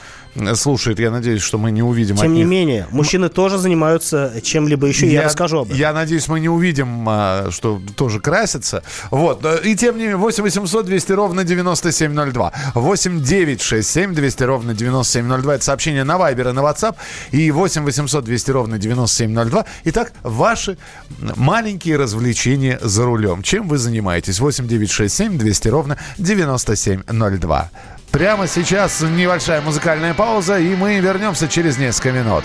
слушает. 0.54 0.98
Я 0.98 1.10
надеюсь, 1.10 1.42
что 1.42 1.58
мы 1.58 1.70
не 1.70 1.82
увидим. 1.82 2.16
Тем 2.16 2.32
не 2.32 2.40
них... 2.40 2.48
менее, 2.48 2.86
мужчины 2.90 3.28
тоже 3.28 3.58
занимаются 3.58 4.34
чем-либо 4.42 4.86
еще. 4.86 5.06
Я, 5.06 5.12
я 5.12 5.22
расскажу 5.26 5.60
об 5.60 5.66
этом. 5.66 5.78
Я 5.78 5.92
надеюсь, 5.92 6.26
мы 6.28 6.40
не 6.40 6.48
увидим, 6.48 7.06
а, 7.08 7.48
что 7.50 7.80
тоже 7.96 8.20
красятся. 8.20 8.82
Вот. 9.10 9.44
И 9.64 9.76
тем 9.76 9.96
не 9.96 10.02
менее, 10.02 10.16
8 10.16 10.42
800 10.42 10.86
200 10.86 11.12
ровно 11.12 11.44
9702. 11.44 12.52
8 12.74 13.22
9 13.22 13.62
6 13.62 13.88
7 13.88 14.14
200 14.14 14.42
ровно 14.42 14.74
9702. 14.74 15.54
Это 15.54 15.64
сообщение 15.64 16.04
на 16.04 16.18
Вайбер 16.18 16.48
и 16.48 16.52
на 16.52 16.60
WhatsApp. 16.60 16.96
И 17.30 17.50
8 17.50 17.84
800 17.84 18.24
200 18.24 18.50
ровно 18.50 18.78
9702. 18.78 19.64
Итак, 19.84 20.12
ваши 20.22 20.76
маленькие 21.36 21.96
развлечения 21.96 22.78
за 22.82 23.04
рулем. 23.04 23.42
Чем 23.42 23.68
вы 23.68 23.78
занимаетесь? 23.78 24.24
дозванивайтесь 24.24 24.40
8 24.40 24.68
9 24.68 24.90
6 24.90 25.14
7 25.14 25.38
200 25.38 25.68
ровно 25.68 25.98
9702. 26.18 27.70
Прямо 28.14 28.46
сейчас 28.46 29.00
небольшая 29.00 29.60
музыкальная 29.60 30.14
пауза, 30.14 30.60
и 30.60 30.76
мы 30.76 31.00
вернемся 31.00 31.48
через 31.48 31.78
несколько 31.78 32.12
минут. 32.12 32.44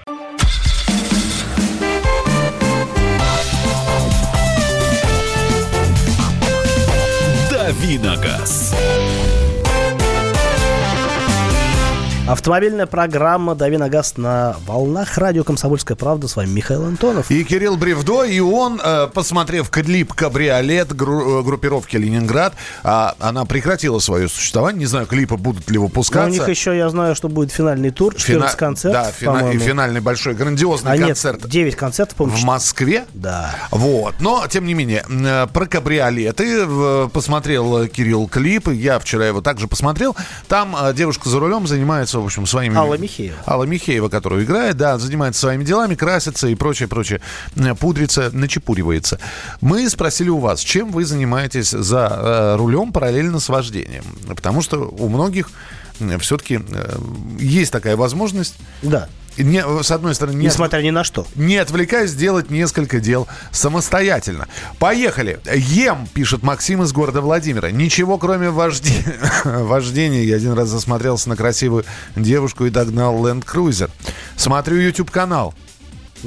Давиногаз. 7.71 8.73
Автомобильная 12.27 12.85
программа 12.85 13.55
«Дави 13.55 13.77
на 13.77 13.89
газ» 13.89 14.15
на 14.15 14.55
волнах 14.67 15.17
радио 15.17 15.43
«Комсомольская 15.43 15.97
правда». 15.97 16.27
С 16.27 16.35
вами 16.35 16.51
Михаил 16.51 16.85
Антонов. 16.85 17.31
И 17.31 17.43
Кирилл 17.43 17.77
Бревдо. 17.77 18.23
И 18.23 18.39
он, 18.39 18.79
э, 18.81 19.07
посмотрев 19.11 19.71
клип 19.71 20.13
«Кабриолет» 20.13 20.91
э, 20.91 20.93
группировки 20.93 21.97
«Ленинград», 21.97 22.53
а, 22.83 23.15
она 23.19 23.45
прекратила 23.45 23.97
свое 23.97 24.29
существование. 24.29 24.81
Не 24.81 24.85
знаю, 24.85 25.07
клипы 25.07 25.35
будут 25.35 25.69
ли 25.71 25.79
выпускаться. 25.79 26.29
Но 26.29 26.35
у 26.35 26.37
них 26.37 26.47
еще, 26.47 26.77
я 26.77 26.89
знаю, 26.89 27.15
что 27.15 27.27
будет 27.27 27.51
финальный 27.51 27.89
тур, 27.89 28.13
14 28.13 28.51
Фина... 28.51 28.57
концерт, 28.57 28.93
Да, 28.93 29.11
фина... 29.11 29.51
и 29.51 29.57
финальный 29.57 29.99
большой 29.99 30.35
грандиозный 30.35 30.91
а 30.93 30.97
концерт. 30.97 31.41
Нет, 31.43 31.51
9 31.51 31.75
концертов, 31.75 32.17
по 32.17 32.25
В 32.25 32.43
Москве? 32.43 33.05
Да. 33.15 33.53
Вот. 33.71 34.15
Но, 34.19 34.45
тем 34.47 34.65
не 34.65 34.75
менее, 34.75 35.03
про 35.53 35.65
кабриолеты 35.65 36.67
посмотрел 37.09 37.87
Кирилл 37.87 38.27
клип. 38.27 38.69
Я 38.69 38.99
вчера 38.99 39.25
его 39.25 39.41
также 39.41 39.67
посмотрел. 39.67 40.15
Там 40.47 40.77
девушка 40.93 41.27
за 41.27 41.39
рулем 41.39 41.65
занимается, 41.65 42.10
в 42.19 42.25
общем, 42.25 42.45
своими... 42.45 42.75
Алла 42.75 42.95
Михеева. 42.97 43.37
Алла 43.45 43.63
Михеева, 43.63 44.09
которую 44.09 44.43
играет, 44.43 44.77
да, 44.77 44.97
занимается 44.97 45.41
своими 45.41 45.63
делами, 45.63 45.95
красится 45.95 46.47
и 46.47 46.55
прочее, 46.55 46.87
прочее, 46.87 47.21
пудрится, 47.79 48.29
начепуривается. 48.33 49.19
Мы 49.61 49.89
спросили 49.89 50.29
у 50.29 50.39
вас, 50.39 50.61
чем 50.61 50.91
вы 50.91 51.05
занимаетесь 51.05 51.69
за 51.69 52.07
э, 52.11 52.55
рулем 52.57 52.91
параллельно 52.91 53.39
с 53.39 53.49
вождением? 53.49 54.03
Потому 54.27 54.61
что 54.61 54.79
у 54.79 55.07
многих 55.09 55.49
все-таки 56.19 56.59
э, 56.67 56.97
есть 57.39 57.71
такая 57.71 57.95
возможность. 57.95 58.55
Да. 58.81 59.07
Не, 59.37 59.63
с 59.83 59.91
одной 59.91 60.13
стороны, 60.15 60.35
не, 60.35 60.45
несмотря 60.45 60.81
ни 60.81 60.89
на 60.89 61.03
что. 61.03 61.25
Не 61.35 61.57
отвлекаясь 61.57 62.11
сделать 62.11 62.49
несколько 62.49 62.99
дел 62.99 63.27
самостоятельно. 63.51 64.47
Поехали. 64.77 65.39
Ем, 65.53 66.07
пишет 66.13 66.43
Максим 66.43 66.83
из 66.83 66.91
города 66.91 67.21
Владимира. 67.21 67.71
Ничего, 67.71 68.17
кроме 68.17 68.49
вождения. 68.49 69.19
вождения. 69.43 70.23
Я 70.23 70.35
один 70.35 70.53
раз 70.53 70.69
засмотрелся 70.69 71.29
на 71.29 71.35
красивую 71.35 71.85
девушку 72.15 72.65
и 72.65 72.69
догнал 72.69 73.15
Land 73.25 73.45
Cruiser. 73.45 73.89
Смотрю 74.35 74.77
YouTube-канал. 74.77 75.53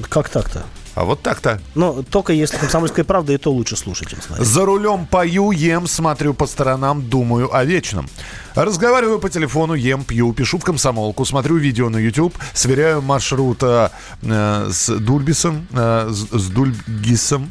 Как 0.09 0.29
так-то? 0.29 0.65
А 0.95 1.05
вот 1.05 1.23
так-то. 1.23 1.61
Ну, 1.75 2.05
только 2.05 2.33
если 2.33 2.57
комсомольская 2.57 3.05
правда, 3.05 3.33
и 3.33 3.39
то 3.39 3.53
лучше 3.53 3.77
слушать, 3.77 4.09
чем 4.09 4.23
смотреть. 4.23 4.47
За 4.47 4.65
рулем 4.65 5.07
пою, 5.07 5.51
ем, 5.51 5.87
смотрю 5.87 6.35
по 6.35 6.47
сторонам, 6.47 7.09
думаю 7.09 7.55
о 7.55 7.65
вечном. 7.65 8.09
Разговариваю 8.55 9.19
по 9.19 9.29
телефону, 9.29 9.75
ем, 9.75 10.05
пью, 10.05 10.33
пишу 10.33 10.59
в 10.59 10.65
комсомолку, 10.65 11.25
смотрю 11.25 11.57
видео 11.57 11.89
на 11.89 11.97
YouTube, 11.97 12.37
сверяю 12.53 13.03
маршрут 13.03 13.59
э, 13.63 13.89
с 14.23 14.89
Дульбисом, 14.89 15.67
э, 15.73 16.11
с, 16.13 16.29
с 16.31 16.51
Дульгисом, 16.51 17.51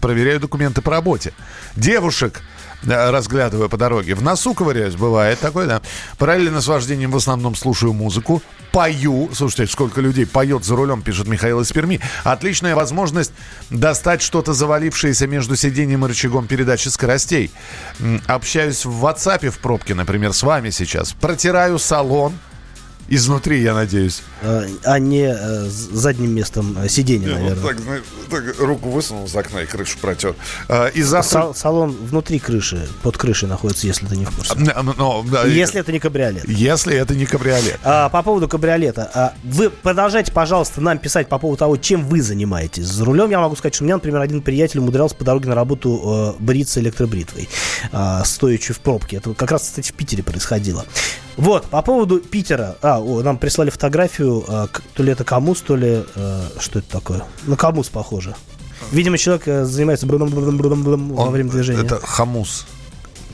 проверяю 0.00 0.38
документы 0.38 0.80
по 0.80 0.92
работе. 0.92 1.32
Девушек 1.74 2.42
разглядываю 2.86 3.68
по 3.68 3.76
дороге. 3.76 4.14
В 4.14 4.22
носу 4.22 4.54
ковыряюсь, 4.54 4.94
бывает 4.94 5.40
такое, 5.40 5.66
да. 5.66 5.82
Параллельно 6.18 6.60
с 6.60 6.66
вождением 6.66 7.10
в 7.10 7.16
основном 7.16 7.54
слушаю 7.54 7.92
музыку, 7.92 8.42
пою. 8.72 9.30
Слушайте, 9.32 9.72
сколько 9.72 10.00
людей 10.00 10.26
поет 10.26 10.64
за 10.64 10.76
рулем, 10.76 11.02
пишет 11.02 11.28
Михаил 11.28 11.60
из 11.60 11.72
Перми. 11.72 12.00
Отличная 12.24 12.74
возможность 12.74 13.32
достать 13.70 14.22
что-то 14.22 14.52
завалившееся 14.52 15.26
между 15.26 15.56
сиденьем 15.56 16.04
и 16.04 16.08
рычагом 16.08 16.46
передачи 16.46 16.88
скоростей. 16.88 17.50
Общаюсь 18.26 18.84
в 18.84 19.04
WhatsApp 19.04 19.50
в 19.50 19.58
пробке, 19.58 19.94
например, 19.94 20.32
с 20.32 20.42
вами 20.42 20.70
сейчас. 20.70 21.12
Протираю 21.12 21.78
салон. 21.78 22.34
Изнутри, 23.08 23.60
я 23.62 23.74
надеюсь. 23.74 24.22
А, 24.42 24.64
а 24.84 24.98
не 24.98 25.26
э, 25.26 25.68
задним 25.68 26.34
местом 26.34 26.76
сиденья, 26.88 27.28
Не, 27.28 27.34
наверное. 27.34 27.62
Ну, 27.62 27.68
так, 27.68 28.04
так, 28.30 28.60
руку 28.60 28.88
высунул 28.88 29.26
из 29.26 29.36
окна 29.36 29.62
и 29.62 29.66
крышу 29.66 29.98
протер. 29.98 30.34
А, 30.68 30.88
и 30.88 31.02
завтра... 31.02 31.30
Сал, 31.30 31.54
салон 31.54 31.92
внутри 31.92 32.38
крыши, 32.38 32.88
под 33.02 33.16
крышей 33.18 33.48
находится, 33.48 33.86
если 33.86 34.06
ты 34.06 34.16
не 34.16 34.24
в 34.24 34.30
курсе. 34.30 34.54
Но, 34.56 34.94
но, 34.96 35.24
да, 35.30 35.44
если 35.44 35.80
это 35.80 35.92
не 35.92 35.98
кабриолет. 35.98 36.48
Если 36.48 36.96
это 36.96 37.14
не 37.14 37.26
кабриолет. 37.26 37.78
А, 37.82 38.08
по 38.08 38.22
поводу 38.22 38.48
кабриолета. 38.48 39.10
А, 39.14 39.34
вы 39.44 39.70
продолжайте, 39.70 40.32
пожалуйста, 40.32 40.80
нам 40.80 40.98
писать 40.98 41.28
по 41.28 41.38
поводу 41.38 41.58
того, 41.58 41.76
чем 41.76 42.06
вы 42.06 42.22
занимаетесь. 42.22 42.86
За 42.86 43.04
рулем 43.04 43.30
я 43.30 43.40
могу 43.40 43.56
сказать, 43.56 43.74
что 43.74 43.84
у 43.84 43.86
меня, 43.86 43.96
например, 43.96 44.20
один 44.20 44.40
приятель 44.42 44.80
умудрялся 44.80 45.14
по 45.14 45.24
дороге 45.24 45.48
на 45.48 45.54
работу 45.54 46.34
э, 46.38 46.42
бриться 46.42 46.80
электробритвой, 46.80 47.48
э, 47.92 48.22
стоячи 48.24 48.72
в 48.72 48.80
пробке. 48.80 49.16
Это 49.16 49.34
как 49.34 49.50
раз, 49.50 49.62
кстати, 49.62 49.90
в 49.90 49.94
Питере 49.94 50.22
происходило. 50.22 50.84
Вот, 51.36 51.64
по 51.66 51.82
поводу 51.82 52.20
Питера. 52.20 52.76
А, 52.82 53.00
о, 53.00 53.22
нам 53.22 53.38
прислали 53.38 53.70
фотографию, 53.70 54.44
э, 54.46 54.66
то 54.94 55.02
ли 55.02 55.12
это 55.12 55.24
Камус, 55.24 55.60
то 55.62 55.74
ли... 55.76 56.04
Э, 56.14 56.42
что 56.60 56.78
это 56.78 56.88
такое? 56.90 57.24
На 57.46 57.56
Камус 57.56 57.88
похоже. 57.88 58.34
Видимо, 58.92 59.18
человек 59.18 59.48
э, 59.48 59.64
занимается 59.64 60.06
брудом, 60.06 60.30
брудом, 60.30 60.56
брудом, 60.56 60.82
брудом 60.84 61.12
во 61.14 61.30
время 61.30 61.50
движения. 61.50 61.82
Это 61.82 61.98
хамус. 62.00 62.66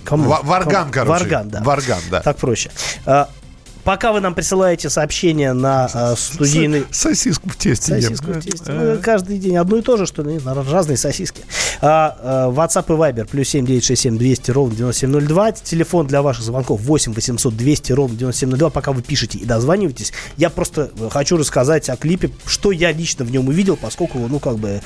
Кому? 0.04 0.28
Ва- 0.30 0.40
Варган, 0.42 0.90
короче. 0.90 1.10
Варган, 1.10 1.48
да. 1.50 1.62
Варган, 1.62 2.00
да. 2.10 2.20
Так 2.20 2.36
проще. 2.38 2.70
А, 3.04 3.28
Пока 3.84 4.12
вы 4.12 4.20
нам 4.20 4.34
присылаете 4.34 4.90
сообщения 4.90 5.52
на 5.52 5.88
а, 5.92 6.16
студийный... 6.16 6.84
Сосиску 6.90 7.48
в 7.48 7.56
тесте. 7.56 8.00
Сосиску 8.00 8.32
в 8.32 8.40
тесте. 8.40 8.72
Ну, 8.72 8.98
каждый 9.02 9.38
день 9.38 9.56
одно 9.56 9.78
и 9.78 9.82
то 9.82 9.96
же, 9.96 10.06
что 10.06 10.22
ли? 10.22 10.38
Разные 10.44 10.96
сосиски. 10.96 11.42
А, 11.80 12.16
а, 12.20 12.50
WhatsApp 12.50 12.86
и 12.88 12.96
Viber 12.96 13.26
плюс 13.26 13.48
7 13.48 13.64
967 13.64 14.18
200 14.18 14.50
ровно 14.50 14.76
9702. 14.76 15.52
Телефон 15.52 16.06
для 16.06 16.22
ваших 16.22 16.44
звонков 16.44 16.80
8 16.82 17.14
800 17.14 17.56
200 17.56 17.92
ровно 17.92 18.16
9702. 18.16 18.70
Пока 18.70 18.92
вы 18.92 19.02
пишете 19.02 19.38
и 19.38 19.44
дозваниваетесь, 19.44 20.12
я 20.36 20.50
просто 20.50 20.90
хочу 21.10 21.36
рассказать 21.36 21.88
о 21.88 21.96
клипе, 21.96 22.30
что 22.46 22.72
я 22.72 22.92
лично 22.92 23.24
в 23.24 23.30
нем 23.30 23.48
увидел, 23.48 23.76
поскольку, 23.76 24.18
ну, 24.18 24.38
как 24.38 24.58
бы, 24.58 24.82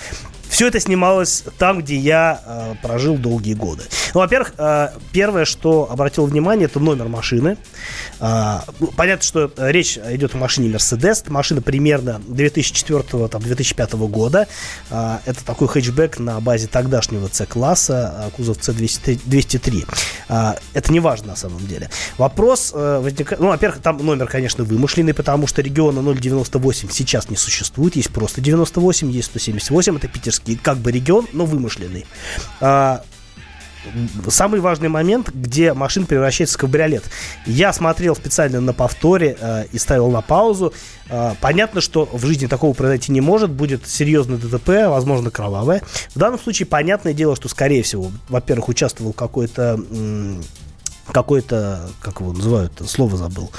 все 0.48 0.68
это 0.68 0.80
снималось 0.80 1.44
там, 1.58 1.80
где 1.80 1.96
я 1.96 2.40
э, 2.44 2.74
прожил 2.82 3.16
долгие 3.16 3.54
годы. 3.54 3.82
Ну, 4.14 4.20
во-первых, 4.20 4.54
э, 4.56 4.90
первое, 5.12 5.44
что 5.44 5.88
обратил 5.90 6.26
внимание, 6.26 6.66
это 6.66 6.80
номер 6.80 7.08
машины. 7.08 7.56
Э, 8.20 8.60
понятно, 8.96 9.24
что 9.24 9.50
речь 9.56 9.98
идет 9.98 10.34
о 10.34 10.38
машине 10.38 10.68
Mercedes. 10.68 11.28
Машина 11.30 11.60
примерно 11.60 12.20
2004-2005 12.28 14.08
года. 14.08 14.46
Э, 14.90 15.18
это 15.26 15.44
такой 15.44 15.68
хэтчбэк 15.68 16.18
на 16.18 16.40
базе 16.40 16.66
тогдашнего 16.68 17.28
C-класса, 17.28 18.30
кузов 18.36 18.58
C203. 18.58 19.88
Э, 20.28 20.54
это 20.72 20.92
не 20.92 21.00
важно 21.00 21.28
на 21.28 21.36
самом 21.36 21.66
деле. 21.66 21.90
Вопрос 22.18 22.72
э, 22.74 23.00
возникает... 23.02 23.40
Ну, 23.40 23.48
во-первых, 23.48 23.82
там 23.82 23.98
номер, 23.98 24.26
конечно, 24.26 24.64
вымышленный, 24.64 25.14
потому 25.14 25.46
что 25.46 25.62
региона 25.62 26.00
098 26.14 26.90
сейчас 26.90 27.30
не 27.30 27.36
существует. 27.36 27.96
Есть 27.96 28.10
просто 28.10 28.40
98, 28.40 29.10
есть 29.10 29.28
178. 29.28 29.96
Это 29.96 30.08
питерский 30.34 30.58
как 30.62 30.78
бы 30.78 30.92
регион, 30.92 31.26
но 31.32 31.44
вымышленный. 31.44 32.06
А, 32.60 33.02
самый 34.28 34.60
важный 34.60 34.88
момент, 34.88 35.30
где 35.30 35.74
машина 35.74 36.06
превращается 36.06 36.56
в 36.56 36.60
кабриолет. 36.60 37.04
Я 37.46 37.72
смотрел 37.72 38.16
специально 38.16 38.60
на 38.60 38.72
повторе 38.72 39.36
э, 39.38 39.66
и 39.72 39.78
ставил 39.78 40.10
на 40.10 40.22
паузу. 40.22 40.72
Э, 41.10 41.34
понятно, 41.40 41.80
что 41.80 42.08
в 42.10 42.24
жизни 42.24 42.46
такого 42.46 42.72
произойти 42.72 43.12
не 43.12 43.20
может. 43.20 43.50
Будет 43.50 43.86
серьезное 43.86 44.38
ДТП, 44.38 44.88
возможно, 44.88 45.30
кровавое. 45.30 45.82
В 46.14 46.18
данном 46.18 46.40
случае, 46.40 46.66
понятное 46.66 47.12
дело, 47.12 47.36
что, 47.36 47.48
скорее 47.48 47.82
всего, 47.82 48.10
во-первых, 48.28 48.68
участвовал 48.68 49.12
какой-то... 49.12 49.80
М- 49.90 50.42
какой-то, 51.12 51.90
как 52.00 52.20
его 52.20 52.32
называют, 52.32 52.72
слово 52.86 53.18
забыл, 53.18 53.50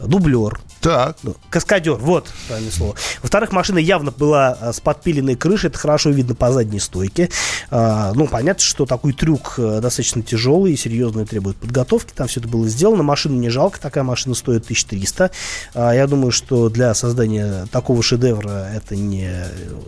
дублер. 0.00 0.58
Так. 0.80 1.16
Каскадер, 1.50 1.94
вот 1.94 2.28
правильное 2.46 2.72
слово. 2.72 2.94
Во-вторых, 3.22 3.52
машина 3.52 3.78
явно 3.78 4.10
была 4.12 4.56
а, 4.60 4.72
с 4.72 4.80
подпиленной 4.80 5.34
крышей, 5.34 5.70
это 5.70 5.78
хорошо 5.78 6.10
видно 6.10 6.34
по 6.34 6.52
задней 6.52 6.78
стойке. 6.78 7.30
А, 7.70 8.12
ну, 8.14 8.28
понятно, 8.28 8.62
что 8.62 8.86
такой 8.86 9.12
трюк 9.12 9.54
а, 9.58 9.80
достаточно 9.80 10.22
тяжелый 10.22 10.72
и 10.72 10.76
серьезно 10.76 11.26
требует 11.26 11.56
подготовки. 11.56 12.12
Там 12.14 12.28
все 12.28 12.40
это 12.40 12.48
было 12.48 12.68
сделано. 12.68 13.02
Машину 13.02 13.36
не 13.38 13.48
жалко, 13.48 13.80
такая 13.80 14.04
машина 14.04 14.34
стоит 14.34 14.64
1300. 14.64 15.30
А, 15.74 15.92
я 15.92 16.06
думаю, 16.06 16.30
что 16.30 16.68
для 16.68 16.94
создания 16.94 17.66
такого 17.72 18.02
шедевра 18.02 18.70
это 18.72 18.94
не 18.94 19.30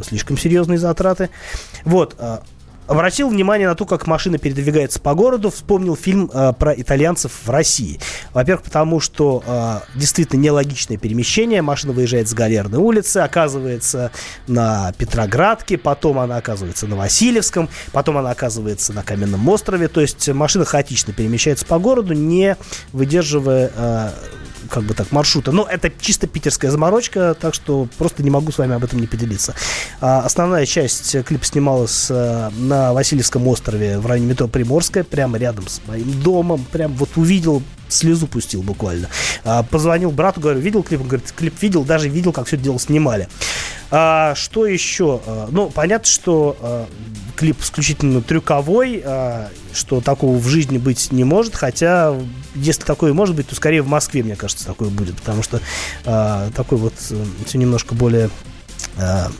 слишком 0.02 0.36
серьезные 0.36 0.78
затраты. 0.78 1.30
Вот. 1.84 2.16
Обратил 2.90 3.28
внимание 3.28 3.68
на 3.68 3.76
то, 3.76 3.86
как 3.86 4.08
машина 4.08 4.36
передвигается 4.36 4.98
по 4.98 5.14
городу, 5.14 5.50
вспомнил 5.50 5.94
фильм 5.94 6.28
э, 6.34 6.52
про 6.58 6.74
итальянцев 6.74 7.30
в 7.44 7.48
России. 7.48 8.00
Во-первых, 8.34 8.64
потому 8.64 8.98
что 8.98 9.44
э, 9.46 9.78
действительно 9.94 10.40
нелогичное 10.40 10.96
перемещение. 10.96 11.62
Машина 11.62 11.92
выезжает 11.92 12.28
с 12.28 12.34
Галерной 12.34 12.80
улицы, 12.80 13.18
оказывается 13.18 14.10
на 14.48 14.92
Петроградке, 14.98 15.78
потом 15.78 16.18
она 16.18 16.38
оказывается 16.38 16.88
на 16.88 16.96
Васильевском, 16.96 17.68
потом 17.92 18.18
она 18.18 18.32
оказывается 18.32 18.92
на 18.92 19.04
Каменном 19.04 19.48
острове. 19.48 19.86
То 19.86 20.00
есть 20.00 20.28
машина 20.28 20.64
хаотично 20.64 21.12
перемещается 21.12 21.66
по 21.66 21.78
городу, 21.78 22.14
не 22.14 22.56
выдерживая 22.92 23.70
э, 23.72 24.10
как 24.70 24.84
бы 24.84 24.94
так, 24.94 25.12
маршрута. 25.12 25.52
Но 25.52 25.66
это 25.66 25.92
чисто 26.00 26.26
питерская 26.26 26.70
заморочка, 26.70 27.36
так 27.38 27.54
что 27.54 27.88
просто 27.98 28.22
не 28.22 28.30
могу 28.30 28.52
с 28.52 28.58
вами 28.58 28.74
об 28.74 28.84
этом 28.84 29.00
не 29.00 29.06
поделиться. 29.06 29.54
А, 30.00 30.20
основная 30.20 30.64
часть 30.66 31.22
клипа 31.24 31.44
снималась 31.44 32.08
а, 32.10 32.50
на 32.56 32.92
Васильевском 32.92 33.46
острове 33.48 33.98
в 33.98 34.06
районе 34.06 34.28
метро 34.28 34.48
Приморская, 34.48 35.04
прямо 35.04 35.38
рядом 35.38 35.68
с 35.68 35.80
моим 35.86 36.22
домом. 36.22 36.64
Прям 36.72 36.94
вот 36.94 37.10
увидел, 37.16 37.62
слезу 37.88 38.26
пустил 38.26 38.62
буквально. 38.62 39.08
А, 39.44 39.62
позвонил 39.62 40.10
брату, 40.10 40.40
говорю, 40.40 40.60
видел 40.60 40.82
клип? 40.82 41.02
Он 41.02 41.08
говорит, 41.08 41.32
клип 41.32 41.60
видел, 41.60 41.84
даже 41.84 42.08
видел, 42.08 42.32
как 42.32 42.46
все 42.46 42.56
дело 42.56 42.78
снимали. 42.78 43.28
А, 43.90 44.34
что 44.36 44.66
еще? 44.66 45.20
А, 45.26 45.48
ну, 45.50 45.68
понятно, 45.70 46.06
что 46.06 46.56
а, 46.60 46.86
клип 47.36 47.60
исключительно 47.60 48.22
трюковой, 48.22 49.02
а, 49.04 49.48
что 49.72 50.00
такого 50.00 50.36
в 50.36 50.46
жизни 50.46 50.78
быть 50.78 51.12
не 51.12 51.24
может, 51.24 51.54
хотя 51.54 52.16
если 52.54 52.82
такое 52.82 53.12
может 53.12 53.36
быть, 53.36 53.48
то 53.48 53.54
скорее 53.54 53.82
в 53.82 53.88
Москве, 53.88 54.22
мне 54.22 54.36
кажется, 54.36 54.66
такое 54.66 54.88
будет, 54.90 55.16
потому 55.16 55.42
что 55.42 55.60
а, 56.04 56.50
такой 56.52 56.78
вот 56.78 56.94
э, 57.10 57.24
все 57.46 57.58
немножко 57.58 57.94
более 57.94 58.30
а, 58.96 59.30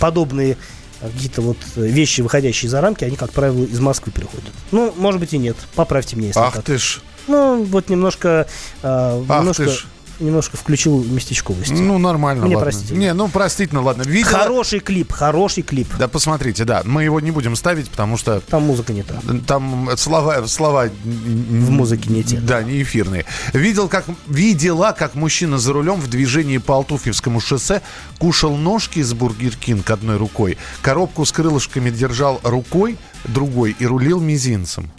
подобные 0.00 0.56
какие-то 1.00 1.42
вот 1.42 1.58
вещи, 1.76 2.22
выходящие 2.22 2.70
за 2.70 2.80
рамки, 2.80 3.04
они, 3.04 3.16
как 3.16 3.32
правило, 3.32 3.64
из 3.64 3.78
Москвы 3.80 4.10
приходят. 4.12 4.50
Ну, 4.72 4.92
может 4.96 5.20
быть 5.20 5.34
и 5.34 5.38
нет. 5.38 5.56
Поправьте 5.74 6.16
меня, 6.16 6.28
если 6.28 6.40
Ах 6.40 6.54
так. 6.54 6.64
ты 6.64 6.78
ж. 6.78 7.00
Ну, 7.26 7.62
вот 7.64 7.88
немножко... 7.90 8.46
Ах 8.82 9.20
немножко... 9.28 9.64
ты 9.64 9.70
ж 9.70 9.86
немножко 10.20 10.56
включил 10.56 11.02
местечковости. 11.04 11.72
Ну, 11.72 11.98
нормально, 11.98 12.46
Мне 12.46 12.56
ладно. 12.56 12.70
простите. 12.70 12.94
Не, 12.94 13.12
ну, 13.14 13.28
простительно, 13.28 13.82
ладно. 13.82 14.02
Видела... 14.02 14.38
Хороший 14.38 14.80
клип, 14.80 15.12
хороший 15.12 15.62
клип. 15.62 15.88
Да, 15.98 16.08
посмотрите, 16.08 16.64
да. 16.64 16.82
Мы 16.84 17.04
его 17.04 17.20
не 17.20 17.30
будем 17.30 17.56
ставить, 17.56 17.90
потому 17.90 18.16
что... 18.16 18.40
Там 18.40 18.64
музыка 18.64 18.92
не 18.92 19.02
та. 19.02 19.20
Там 19.46 19.90
слова... 19.96 20.46
слова... 20.46 20.88
В 21.04 21.70
музыке 21.70 22.10
не 22.10 22.22
те. 22.22 22.38
Да, 22.38 22.62
не 22.62 22.82
эфирные. 22.82 23.24
Видел, 23.52 23.88
как... 23.88 24.06
Видела, 24.26 24.94
как 24.96 25.14
мужчина 25.14 25.58
за 25.58 25.72
рулем 25.72 26.00
в 26.00 26.08
движении 26.08 26.58
по 26.58 26.74
Алтуфьевскому 26.74 27.40
шоссе 27.40 27.82
кушал 28.18 28.56
ножки 28.56 28.98
из 29.00 29.12
Бургер 29.14 29.56
Кинг 29.56 29.90
одной 29.90 30.16
рукой, 30.16 30.58
коробку 30.82 31.24
с 31.24 31.32
крылышками 31.32 31.90
держал 31.90 32.40
рукой 32.42 32.98
другой 33.24 33.76
и 33.78 33.86
рулил 33.86 34.20
мизинцем. 34.20 34.90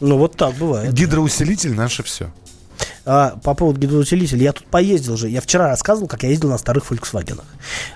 Ну, 0.00 0.18
вот 0.18 0.36
так 0.36 0.54
бывает. 0.54 0.92
Гидроусилитель 0.92 1.74
наше 1.74 2.02
все. 2.02 2.32
А, 3.04 3.36
по 3.42 3.54
поводу 3.54 3.80
гидроусилителя, 3.80 4.42
я 4.42 4.52
тут 4.52 4.66
поездил 4.66 5.16
же. 5.16 5.28
Я 5.28 5.40
вчера 5.40 5.68
рассказывал, 5.68 6.08
как 6.08 6.22
я 6.22 6.28
ездил 6.28 6.50
на 6.50 6.58
старых 6.58 6.90
Volkswagen. 6.90 7.40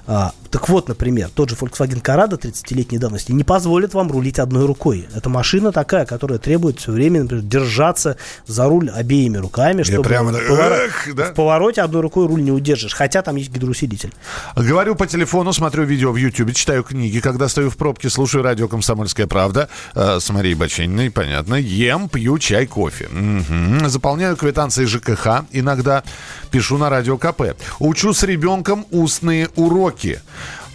А, 0.06 0.32
так 0.56 0.70
вот, 0.70 0.88
например, 0.88 1.28
тот 1.34 1.50
же 1.50 1.54
Volkswagen 1.54 2.00
Corrado 2.00 2.40
30-летней 2.40 2.96
давности 2.96 3.30
не 3.30 3.44
позволит 3.44 3.92
вам 3.92 4.10
рулить 4.10 4.38
одной 4.38 4.64
рукой. 4.64 5.06
Это 5.14 5.28
машина 5.28 5.70
такая, 5.70 6.06
которая 6.06 6.38
требует 6.38 6.80
все 6.80 6.92
время, 6.92 7.24
например, 7.24 7.44
держаться 7.44 8.16
за 8.46 8.64
руль 8.64 8.88
обеими 8.88 9.36
руками, 9.36 9.82
чтобы 9.82 10.08
прямо, 10.08 10.32
в, 10.32 10.46
повор... 10.46 10.72
эх, 10.72 11.14
да? 11.14 11.24
в 11.26 11.34
повороте 11.34 11.82
одной 11.82 12.00
рукой 12.00 12.26
руль 12.26 12.42
не 12.42 12.52
удержишь. 12.52 12.94
Хотя 12.94 13.20
там 13.20 13.36
есть 13.36 13.50
гидроусилитель. 13.50 14.14
Говорю 14.56 14.94
по 14.94 15.06
телефону, 15.06 15.52
смотрю 15.52 15.84
видео 15.84 16.10
в 16.10 16.16
YouTube, 16.16 16.54
читаю 16.54 16.84
книги, 16.84 17.20
когда 17.20 17.48
стою 17.48 17.68
в 17.68 17.76
пробке, 17.76 18.08
слушаю 18.08 18.42
радио 18.42 18.66
«Комсомольская 18.66 19.26
правда» 19.26 19.68
э, 19.94 20.20
с 20.20 20.30
Марией 20.30 20.54
Бачининой, 20.54 21.10
понятно. 21.10 21.56
Ем, 21.56 22.08
пью 22.08 22.38
чай, 22.38 22.64
кофе. 22.64 23.08
Угу. 23.08 23.90
Заполняю 23.90 24.38
квитанции 24.38 24.86
ЖКХ, 24.86 25.44
иногда 25.52 26.02
пишу 26.50 26.78
на 26.78 26.88
радио 26.88 27.18
КП. 27.18 27.42
Учу 27.78 28.14
с 28.14 28.22
ребенком 28.22 28.86
устные 28.90 29.50
уроки. 29.56 30.22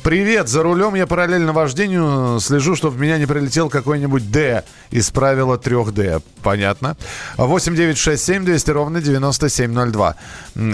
Привет, 0.04 0.48
за 0.48 0.64
рулем 0.64 0.96
я 0.96 1.06
параллельно 1.06 1.54
вождению 1.54 2.40
слежу, 2.40 2.76
чтобы 2.76 2.98
в 2.98 3.00
меня 3.00 3.20
не 3.20 3.28
прилетел 3.28 3.70
какой-нибудь 3.70 4.32
Д 4.32 4.64
из 4.90 5.12
правила 5.12 5.58
3D. 5.58 6.24
Понятно. 6.42 6.98
8 7.38 7.76
9 7.76 7.98
6 8.00 8.24
7 8.24 8.44
200 8.44 8.72
ровно 8.72 9.00
9702. 9.00 10.16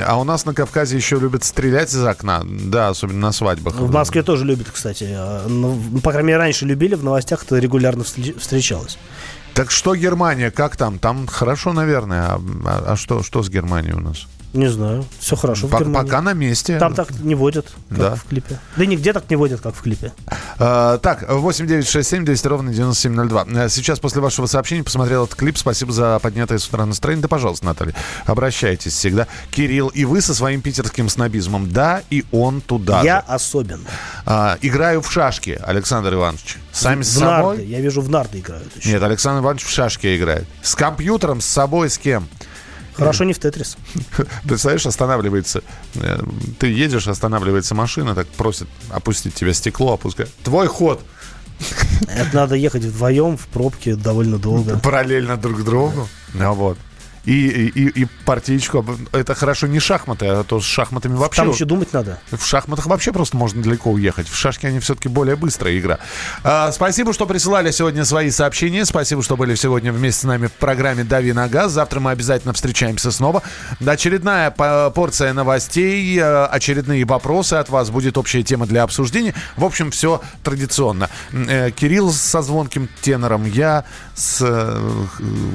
А 0.05 0.17
у 0.17 0.23
нас 0.23 0.45
на 0.45 0.53
Кавказе 0.53 0.95
еще 0.95 1.19
любят 1.19 1.43
стрелять 1.43 1.93
из 1.93 2.01
окна. 2.05 2.41
Да, 2.45 2.87
особенно 2.87 3.19
на 3.19 3.31
свадьбах. 3.33 3.75
В 3.75 3.91
Москве 3.91 4.23
тоже 4.23 4.45
любят, 4.45 4.67
кстати. 4.71 5.09
А, 5.09 5.45
ну, 5.45 5.77
по 6.01 6.11
крайней 6.11 6.27
мере, 6.27 6.39
раньше 6.39 6.65
любили, 6.65 6.95
в 6.95 7.03
новостях 7.03 7.43
это 7.43 7.57
регулярно 7.59 8.05
встречалось. 8.05 8.97
Так 9.53 9.71
что 9.71 9.93
Германия, 9.93 10.51
как 10.51 10.77
там? 10.77 10.99
Там 10.99 11.27
хорошо, 11.27 11.73
наверное. 11.73 12.27
А, 12.27 12.41
а, 12.65 12.83
а 12.93 12.95
что, 12.95 13.23
что 13.23 13.43
с 13.43 13.49
Германией 13.49 13.93
у 13.93 13.99
нас? 13.99 14.25
Не 14.53 14.69
знаю. 14.69 15.05
Все 15.19 15.35
хорошо 15.35 15.67
По- 15.67 15.77
в. 15.79 15.93
Пока 15.93 16.21
на 16.21 16.33
месте. 16.33 16.79
Там 16.79 16.95
так 16.95 17.11
не 17.19 17.35
водят, 17.35 17.67
как 17.89 17.97
да. 17.97 18.15
в 18.15 18.23
клипе. 18.23 18.59
Да 18.75 18.85
нигде 18.85 19.13
так 19.13 19.29
не 19.29 19.35
водят, 19.35 19.61
как 19.61 19.75
в 19.75 19.81
клипе. 19.81 20.13
А, 20.57 20.97
так, 20.99 21.25
8 21.29 21.67
9 21.67 21.87
6 21.87 22.09
7 22.09 22.25
200 22.25 22.47
ровно 22.47 22.73
9702. 22.73 23.45
Э, 23.65 23.69
сейчас 23.69 23.99
после 23.99 24.21
вашего 24.21 24.45
сообщения 24.45 24.83
посмотрел 24.83 25.25
этот 25.25 25.35
клип. 25.35 25.57
Спасибо 25.57 25.91
за 25.91 26.19
поднятое 26.19 26.57
с 26.57 26.67
утра 26.67 26.85
настроение. 26.85 27.21
Да, 27.21 27.27
пожалуйста, 27.27 27.65
Наталья, 27.65 27.93
обращайтесь 28.25 28.93
всегда. 28.93 29.27
Кирилл, 29.51 29.89
и 29.89 30.05
вы 30.05 30.21
со 30.21 30.33
своим 30.33 30.61
питерским 30.61 31.09
снобизмом. 31.09 31.69
Да, 31.69 32.01
и 32.09 32.23
он 32.31 32.61
туда 32.61 33.01
Я 33.03 33.17
же. 33.19 33.25
особенно. 33.27 33.83
А, 34.25 34.57
играю 34.61 35.01
в 35.01 35.11
шашки, 35.11 35.59
Александр 35.63 36.13
Иванович. 36.13 36.57
Сами 36.71 37.01
в 37.01 37.05
с 37.05 37.17
собой? 37.17 37.57
Нарды. 37.57 37.71
Я 37.71 37.81
вижу, 37.81 38.01
в 38.01 38.09
нарды 38.09 38.39
играют 38.39 38.75
еще. 38.77 38.89
Нет, 38.89 39.03
Александр 39.03 39.43
Иванович 39.43 39.65
в 39.65 39.69
шашки 39.69 40.15
играет. 40.15 40.47
С 40.61 40.75
компьютером, 40.75 41.41
с 41.41 41.45
собой, 41.45 41.89
с 41.89 41.97
кем? 41.97 42.27
Хорошо, 42.97 43.23
не 43.23 43.33
в 43.33 43.39
Тетрис. 43.39 43.77
Представляешь, 44.43 44.85
останавливается. 44.85 45.61
э, 45.95 46.19
Ты 46.59 46.67
едешь, 46.67 47.07
останавливается 47.07 47.75
машина, 47.75 48.15
так 48.15 48.27
просит 48.27 48.67
опустить 48.89 49.33
тебе 49.35 49.53
стекло, 49.53 49.93
опускай. 49.93 50.27
Твой 50.43 50.67
ход. 50.67 51.01
Это 52.07 52.35
надо 52.35 52.55
ехать 52.55 52.83
вдвоем 52.83 53.37
в 53.37 53.47
пробке 53.47 53.95
довольно 53.95 54.37
долго. 54.37 54.77
Параллельно 54.79 55.37
друг 55.37 55.63
другу. 55.63 56.07
Ну 56.33 56.53
вот. 56.53 56.77
И, 57.27 57.67
и, 57.67 58.03
и 58.03 58.07
партиечку. 58.23 58.85
Это 59.11 59.35
хорошо 59.35 59.67
не 59.67 59.79
шахматы, 59.79 60.27
а 60.27 60.43
то 60.45 60.61
с 60.61 60.63
шахматами 60.63 61.15
вообще... 61.15 61.41
Там 61.41 61.51
еще 61.51 61.65
думать 61.65 61.91
надо. 61.91 62.21
В 62.31 62.45
шахматах 62.45 62.85
вообще 62.85 63.11
просто 63.11 63.35
можно 63.35 63.61
далеко 63.61 63.91
уехать. 63.91 64.29
В 64.29 64.35
шашки 64.35 64.65
они 64.65 64.79
все-таки 64.79 65.09
более 65.09 65.35
быстрая 65.35 65.77
игра. 65.77 65.99
А, 66.45 66.71
спасибо, 66.71 67.11
что 67.11 67.25
присылали 67.25 67.71
сегодня 67.71 68.05
свои 68.05 68.31
сообщения. 68.31 68.85
Спасибо, 68.85 69.21
что 69.23 69.35
были 69.35 69.55
сегодня 69.55 69.91
вместе 69.91 70.21
с 70.21 70.23
нами 70.23 70.47
в 70.47 70.53
программе 70.53 71.03
«Дави 71.03 71.33
на 71.33 71.49
газ». 71.49 71.73
Завтра 71.73 71.99
мы 71.99 72.11
обязательно 72.11 72.53
встречаемся 72.53 73.11
снова. 73.11 73.43
Очередная 73.85 74.49
порция 74.51 75.33
новостей, 75.33 76.17
э, 76.17 76.45
очередные 76.45 77.03
вопросы 77.03 77.55
от 77.55 77.67
вас. 77.67 77.89
Будет 77.89 78.17
общая 78.17 78.43
тема 78.43 78.67
для 78.67 78.83
обсуждения. 78.83 79.33
В 79.57 79.65
общем, 79.65 79.91
все 79.91 80.21
традиционно. 80.43 81.09
Э, 81.33 81.71
Кирилл 81.71 82.09
со 82.13 82.41
звонким 82.41 82.87
тенором, 83.01 83.45
я 83.45 83.83
с... 84.15 84.39
Э, 84.41 84.79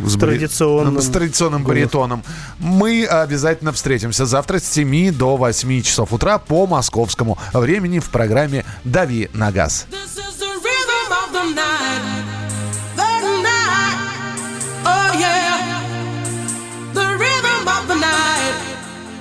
с 0.06 0.18
традиционным. 0.18 1.00
С 1.00 1.08
традиционным 1.08 1.61
баритоном. 1.62 2.22
Мы 2.58 3.04
обязательно 3.04 3.72
встретимся 3.72 4.26
завтра 4.26 4.58
с 4.58 4.64
7 4.64 5.12
до 5.12 5.36
8 5.36 5.82
часов 5.82 6.12
утра 6.12 6.38
по 6.38 6.66
московскому 6.66 7.38
времени 7.52 7.98
в 7.98 8.10
программе 8.10 8.64
«Дави 8.84 9.30
на 9.32 9.50
газ». 9.50 9.86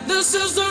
This 0.07 0.35
is 0.35 0.53
the 0.53 0.70